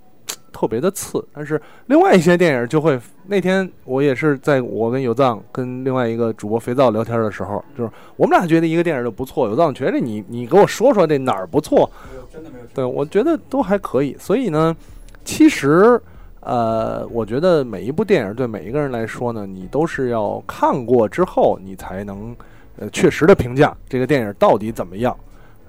[0.52, 11.90] 特别的次，但是另外一些电影就会，那天我也是在我跟有藏跟另外一个主播肥皂聊天的时候，就是我们俩觉得一个电影儿就不错，有藏觉得你你给我说说这哪儿不错，
[12.32, 14.76] 真的没有对我觉得都还可以，所以呢，
[15.24, 16.02] 其实。
[16.44, 22.36] 呃，我觉得每一部电影对每一个人来说呢，你都是要看过之后，你才能
[22.80, 25.16] 呃确实的评价这个电影到底怎么样。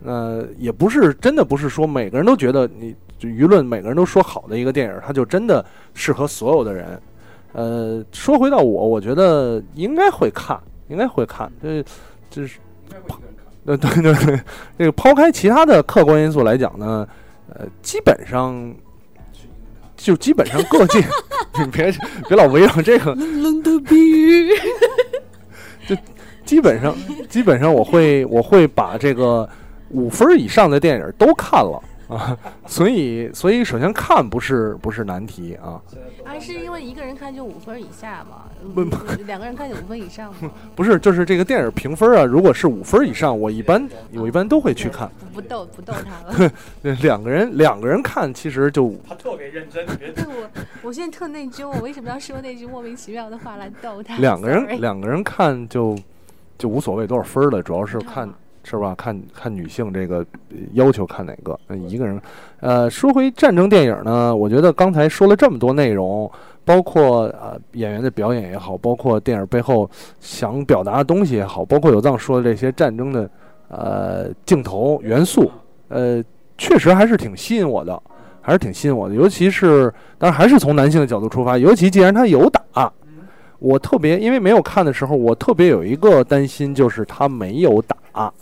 [0.03, 7.01] 呃，也不是真的不是说每个人都觉得你就舆论每个人都说好的一个电影，它就真的适合所有的人。
[7.53, 10.59] 呃，说回到我，我觉得应该会看，
[10.89, 11.85] 应该会看，这
[12.29, 12.59] 这是
[13.65, 14.41] 呃， 对对对，
[14.77, 17.07] 这个抛开其他的客观因素来讲呢，
[17.55, 18.75] 呃，基本上
[19.97, 20.99] 就基本上各界，
[21.63, 21.95] 你别
[22.27, 24.51] 别老围绕这个，冷冷的比喻，
[26.45, 26.93] 基本上
[27.29, 29.49] 基本上我会我会把这个
[29.91, 31.81] 五分以上的电影都看了
[32.13, 32.37] 啊，
[32.67, 35.81] 所以所以首先看不是不是难题啊，
[36.25, 38.45] 啊，是因为一个人看就五分以下嘛，
[38.75, 38.91] 不嗯
[39.27, 46.53] 两个人看就五分以上嘛，不是就是这个电影评分啊，如果是五分以上，我一般我一般都会去看，不不逗不逗他了。
[46.83, 50.51] 呃 两个人两个人看其实就他特别认真，别对我，
[50.83, 54.17] 我现在特内疚，我为什么要说那句莫名其妙的话来逗他？
[54.19, 55.99] 两个人两个人看就
[56.59, 58.35] 就无所谓多少分了，主要是看嗯
[58.65, 58.95] 是吧？
[58.97, 60.25] 看看女性这个
[60.75, 61.59] 要求看哪个？
[61.67, 62.21] 那一个人，
[62.61, 66.31] 呃，说回战争电影呢，我觉得刚才说了这么多内容，
[66.65, 69.91] 包括呃演员的表演也好，包括电影背后
[70.21, 73.29] 想表达的东西也好，包括有藏说的这些战争的
[73.69, 75.51] 呃镜头元素，
[75.89, 76.23] 呃，
[76.57, 78.01] 确实还是挺吸引我的，
[78.41, 79.15] 还是挺吸引我的。
[79.15, 82.93] 尤其是当然还是从男性的角度出发，尤其既然他有打，
[83.59, 88.33] 我特别因为没有看的时候，我特别有一个担心，就是他没有打。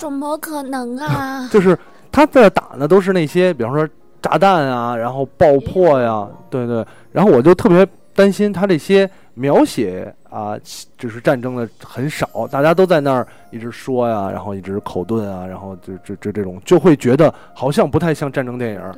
[0.00, 1.46] 怎么可能啊？
[1.52, 1.78] 就是
[2.10, 3.86] 他在打的，都是那些，比方说
[4.22, 6.84] 炸弹啊，然后爆破呀，对对。
[7.12, 10.54] 然后我就特别担心他这些描写啊，
[10.96, 18.94] 就是战争的很少，大家都在那儿一直说呀，然后一直口遁啊，然后就就就这种，就会觉得好像不太像战争电影，啊，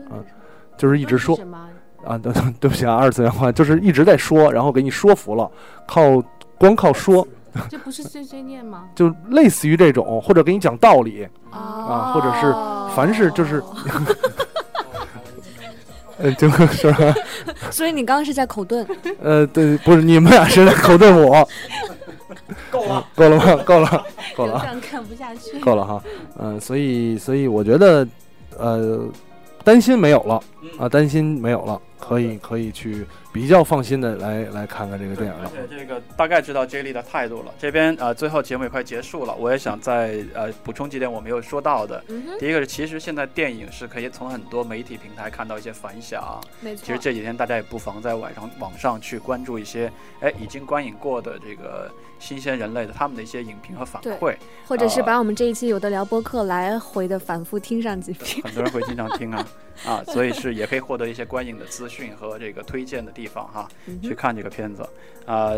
[0.79, 1.37] 就是一直说？
[2.05, 5.51] 啊， 对对不起啊，二次元化，就是一直在说，然后给你说服了，
[5.87, 6.03] 靠
[6.59, 7.27] 光靠说，
[7.69, 8.89] 这不是碎碎念吗？
[8.95, 12.55] 就类似于这种，或者给你讲道理，啊啊或者是
[12.97, 13.62] 凡是就是
[16.19, 17.15] 呃，就是吧？
[17.70, 18.87] 所以你刚刚是在口遁，
[19.20, 21.49] 呃，对，不是你们俩是在口遁我，
[22.70, 23.05] 够了。
[23.16, 23.57] 够了吗？
[23.65, 24.07] 够了，
[24.37, 25.59] 够了啊，这样看不下去。
[25.59, 26.03] 够了哈。
[26.39, 28.07] 嗯、所以所以我觉得，
[28.57, 29.05] 呃，
[29.65, 30.41] 担心没有了
[30.79, 35.53] 啊，担心没有了，可以可以去比较放心的来来看看这个电影而了。
[35.55, 37.55] 且这个大概知道 J 莉的态度了。
[37.61, 42.03] 这边呃，最后节目也快结束了，我也想再呃补充几点我没有说到的。
[42.09, 46.41] 嗯，第一个是，其实现在电影是可以从很多媒体平台看到一些反响。
[46.61, 46.85] 没错。
[46.85, 51.89] 其实这几天大家也不妨在晚上网上去关注一些，哎，已经观影过的这个
[52.23, 54.36] 新鲜人类的他们的一些影评和反对馈。
[54.66, 58.40] 或者是啊把我们这一期有的聊播客来回的反复听上几遍。
[58.47, 59.47] 很多人会经常听啊
[59.85, 64.89] 啊，所以是也可以获得一些观影的资讯和这个推荐的地方哈，嗯去看这个片子
[65.27, 65.53] 啊。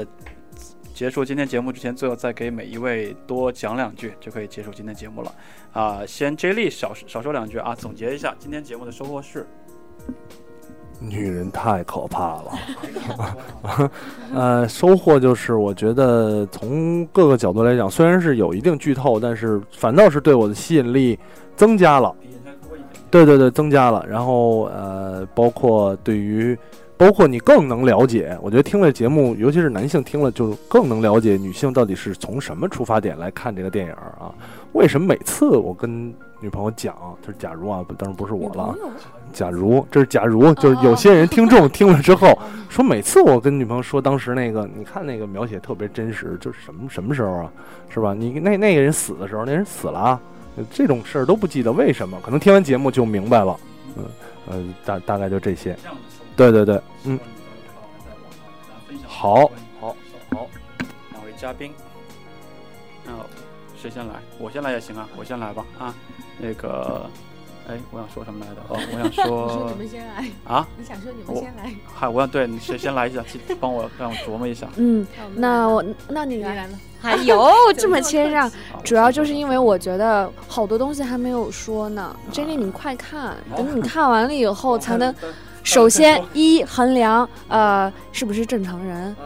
[0.94, 5.34] 结束今天节目之前，最后再给每一位多讲两句，就可以结束今天节目了
[5.72, 6.06] 啊。
[6.06, 9.46] 先 J 莉少少说两句啊，总结一下今天节目的收获是。
[10.98, 13.90] 女人太可怕了。
[14.34, 21.18] 呃，收获就是我觉得从各个角度来讲，虽然是有一定剧透，但是反倒是对我的吸引力
[21.56, 22.14] 增加了。
[23.10, 24.04] 对对对，增加了。
[24.08, 26.58] 然后呃，包括对于，
[26.96, 34.34] 包括你更能了解，我觉得听了节目，尤其是男性听了，就更能了解女性到底是从什么出发点来看这个电影啊？
[34.72, 36.12] 为什么每次我跟
[36.44, 38.74] 女朋友讲，就是假如啊，当然不是我了啊，
[39.32, 42.38] 假如这是假如，就是有些人听众听了之后
[42.68, 47.50] 说，每次我跟女朋友说当时那个，你看那个描写特别真实，就是什么什么时候啊，
[47.88, 48.12] 是吧？
[48.12, 50.20] 你那那个人死的时候，那人死了啊，
[50.70, 52.20] 这种事儿都不记得，为什么？
[52.22, 53.56] 可能听完节目就明白了，
[53.96, 54.04] 嗯
[54.46, 55.74] 呃，大大概就这些。
[56.36, 57.18] 对对对，嗯，
[59.06, 59.50] 好，
[59.80, 59.96] 好，
[60.30, 60.46] 好，
[61.12, 61.72] 两位嘉宾，
[63.06, 63.12] 那
[63.84, 64.14] 谁先来？
[64.38, 65.94] 我先来也行啊，我先来吧啊。
[66.38, 67.04] 那个
[67.68, 68.62] 哎，我想说什么来着？
[68.68, 74.66] 哦，我想 你说说你们先来，啊，你想说你们先来，嗨，我想对你谁先来一下，请帮我让我琢磨一下。
[74.76, 76.66] 嗯，那我那你来，
[76.98, 78.52] 还有 这么谦让，啊
[78.82, 82.16] 主要就是因为我觉得好多东西还没有说呢。
[82.32, 85.14] 珍妮，你快看，等你看完了以后才能。
[85.62, 89.16] 首先，一衡量呃是不是正常人，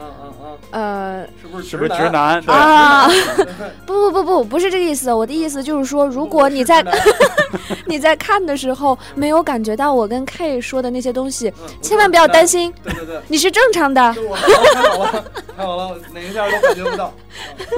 [0.70, 2.10] 呃是不是是不是直？
[2.10, 2.40] 男？
[2.42, 3.08] 对，啊，
[3.86, 5.12] 不不不不，不是这个意思。
[5.12, 6.84] 我的意思就是说，如果你在
[7.86, 14.12] 你在看的时候没有感觉到我跟 K 说的那些东西，千万不要担心，对对对，你是正常的。
[14.14, 15.24] 就我看好了，
[15.56, 17.12] 太好了，哪一下都感觉不到，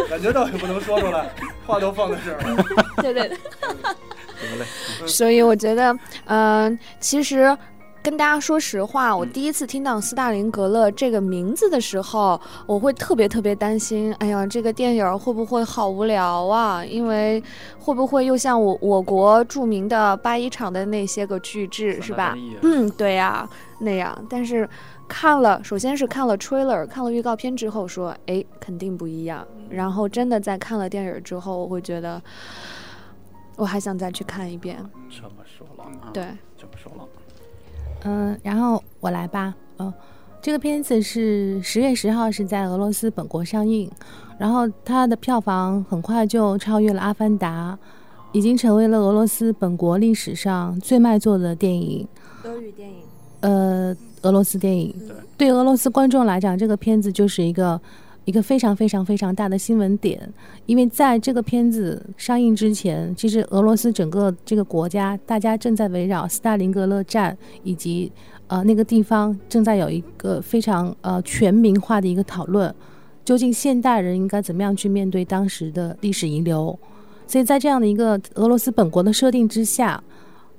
[0.09, 1.31] 感觉到也不能说出来，
[1.66, 2.65] 话都放在这儿了。
[3.02, 3.39] 对对对。
[4.40, 5.07] 怎么嘞？
[5.07, 5.94] 所以我觉得，
[6.24, 7.57] 嗯、其实
[8.02, 16.82] 跟大家说实话，我第一次听到斯大林格勒这个名字的时候，我会特别特别担心，哎呀，这个电影会不会好无聊啊？
[16.82, 17.43] 因为
[17.78, 23.47] 会不会又像我我国著名的八一厂的那些个巨制，是吧嗯，对呀、
[23.81, 24.16] 那样。
[24.31, 24.66] 但是
[25.06, 29.47] 看了，首先是看了 trailer，看了预告片之后说，哎，肯定不一样。
[29.68, 32.20] 然后真的在看了电影之后，我会觉得，
[33.56, 34.78] 我还想再去看一遍。
[35.10, 36.24] 这么说了啊，对，
[36.56, 37.06] 这么说了。
[38.05, 39.55] 嗯，然后我来吧。
[39.78, 39.93] 嗯，
[40.43, 43.90] 这个片子是十月十号是在俄罗斯本国上映，
[44.39, 47.78] 然后它的票房很快就超越了《阿凡达》，
[48.32, 52.06] 已经成为了俄罗斯本国历史上最卖座的电影。
[52.43, 52.97] 德语电影。
[53.40, 55.16] 呃，俄罗斯电影对
[55.48, 57.81] 对俄罗斯观众来讲，这个片子就是一个
[58.25, 60.33] 一个非常非常非常大的新闻点，
[60.67, 68.13] 因为在这个片子上映之前，其实俄罗斯整个这个国家，大家正在围绕斯大林格勒战以及
[68.47, 72.73] 呃那个地方正在有一个非常呃全民化的一个讨论，
[73.25, 76.79] 究竟现代人应该怎么样去面对当时的历史遗留？
[77.27, 80.03] 所以在这样的一个俄罗斯本国的设定之下，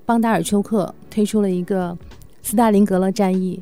[0.05, 1.97] 邦达尔丘克推出了一个
[2.41, 3.61] 斯大林格勒战役，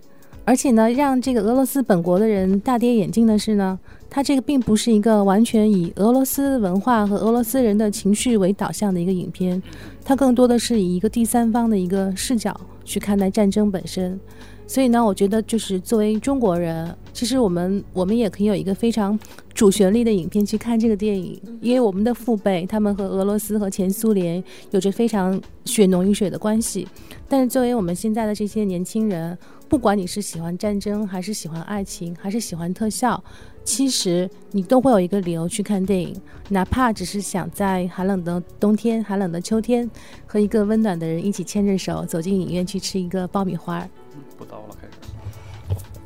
[0.49, 9.61] 而且呢，让这个俄罗斯本国的人大跌眼镜的是呢，它这个并不是一个完全以俄罗斯文化和俄罗斯人的情绪为导向的一个影片，
[10.03, 14.19] 它更多的是以一个第三方的一个视角去看待战争本身。
[14.65, 19.17] 所以呢，我觉得就是作为中国人，其实我们我们也可以有一个非常
[19.53, 26.87] 主旋律的影片去看这个电影，因为我们的父辈他们和俄罗斯和前苏联有着非常血浓于水的关系。
[27.27, 29.37] 但是作为我们现在的这些年轻人，
[29.69, 33.23] 不管你是喜欢战争，还是喜欢爱情，还是喜欢特效，
[33.63, 36.19] 其实你都会有一个理由去看电影，
[36.49, 39.87] 哪怕只是想在寒冷的冬天、寒冷的秋天，
[40.25, 43.79] 和一个温暖的人一起牵着手走进影院去吃一个爆米花。
[44.15, 44.93] 嗯不刀了，开始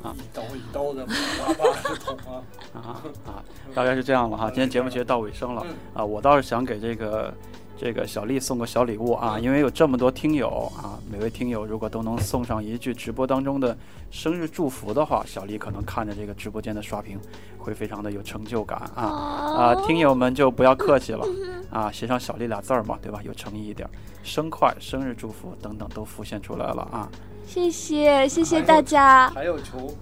[0.03, 2.43] 一刀一刀的叭叭的捅啊！
[2.73, 4.49] 啊啊，大概是这样了哈。
[4.49, 7.33] 今天节目其实到尾声了啊，我倒是想给这个
[7.75, 13.75] 这个小丽送个小礼物啊，因为有这么多听友啊，每位听友如果都能送上一句直播当中的
[14.11, 17.19] 生日祝福的话，小丽可能看着这个直播间的刷屏
[17.57, 19.75] 会非常的有成就感啊啊！
[19.85, 21.25] 听友们就不要客气了
[21.71, 23.19] 啊，写上小丽俩字儿嘛，对吧？
[23.23, 23.89] 有诚意一点，
[24.23, 27.09] 生快、生日祝福等等都浮现出来了啊。
[27.45, 29.93] 谢谢谢谢大家，还有求，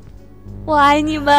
[0.66, 1.34] 我爱你们。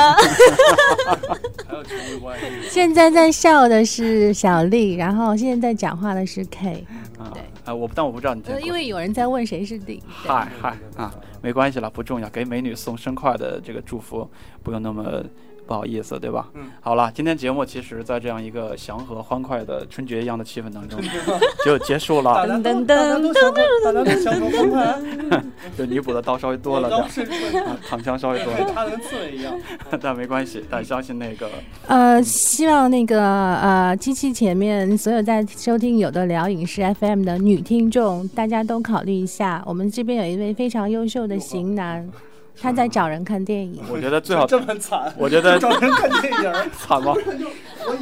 [2.69, 6.87] 现在在笑的是小丽，然后现在在讲话的是 K。
[7.19, 10.03] 啊对啊，我但我不知道你这呃，个因为有人在问谁是顶。
[10.09, 12.29] 嗨嗨啊，没关系了，不重要。
[12.31, 14.29] 给美女送生快的这个祝福，
[14.63, 15.23] 不用那么
[15.67, 16.49] 不好意思，对吧？
[16.55, 16.71] 嗯。
[16.81, 21.01] 好了，今天节目其实，在这样一个祥和欢快的春节一样的气氛当中，
[21.65, 25.43] 就结束了，大家都大家都相逢，大家都相逢欢快。
[25.79, 27.29] 就弥补的刀稍微多了点
[27.89, 29.55] 躺枪稍微多了点插的跟刺猬一样。
[29.91, 31.49] 儿，但没关系，但相信那个
[31.87, 33.23] 呃，希望那个
[33.57, 42.07] 呃机器前面所有在收听有的聊影视 FM 的女听众，大家都考虑一下，我们这边有一位非常优秀的型男，
[42.61, 46.67] 他在找人看电影，我觉得最好，这么惨，我觉得找人看电影儿。
[46.79, 47.15] 惨吗？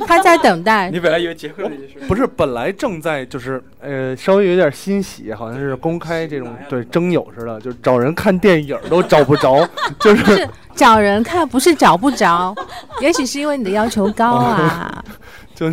[0.06, 0.90] 他在等待。
[0.90, 1.70] 你本来以为结婚了，
[2.06, 9.66] 不是，本来正在就是呃，稍微有点欣喜，好像是公开这种对征友似的，就是找人看电影都找不着，
[10.00, 12.54] 就是是找人看，不是找不着，
[13.00, 15.02] 也许是因为你的要求高啊。
[15.54, 15.72] 就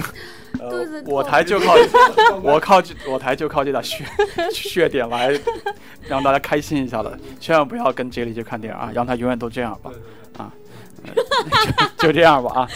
[0.70, 1.74] 肚子痛我台就靠
[2.44, 4.04] 我靠我台就靠这点血
[4.52, 5.38] 血点来
[6.08, 9.92] 让大家开心一下的，千万不要跟杰里去看电影啊，让他永远都这样吧，
[10.38, 10.52] 啊，
[11.04, 11.14] 呃
[11.98, 12.68] 就就这样吧啊，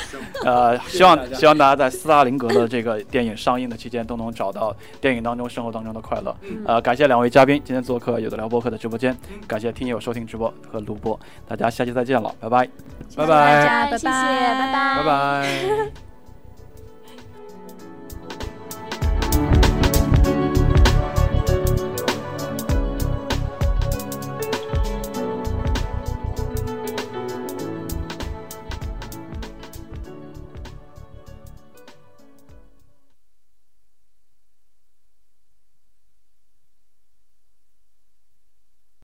[0.43, 6.35] 呃，希望希望大家在斯大林格的这个电影上映的期间都能找到电影当中生活当中的快乐。
[6.65, 9.15] 呃，感谢两位嘉宾今天做客有的聊播客的直播间，
[9.47, 12.69] 感谢听友收听直播和录播，大家下期再见了，拜拜。
[13.15, 16.10] 拜拜谢谢，拜拜拜拜拜拜。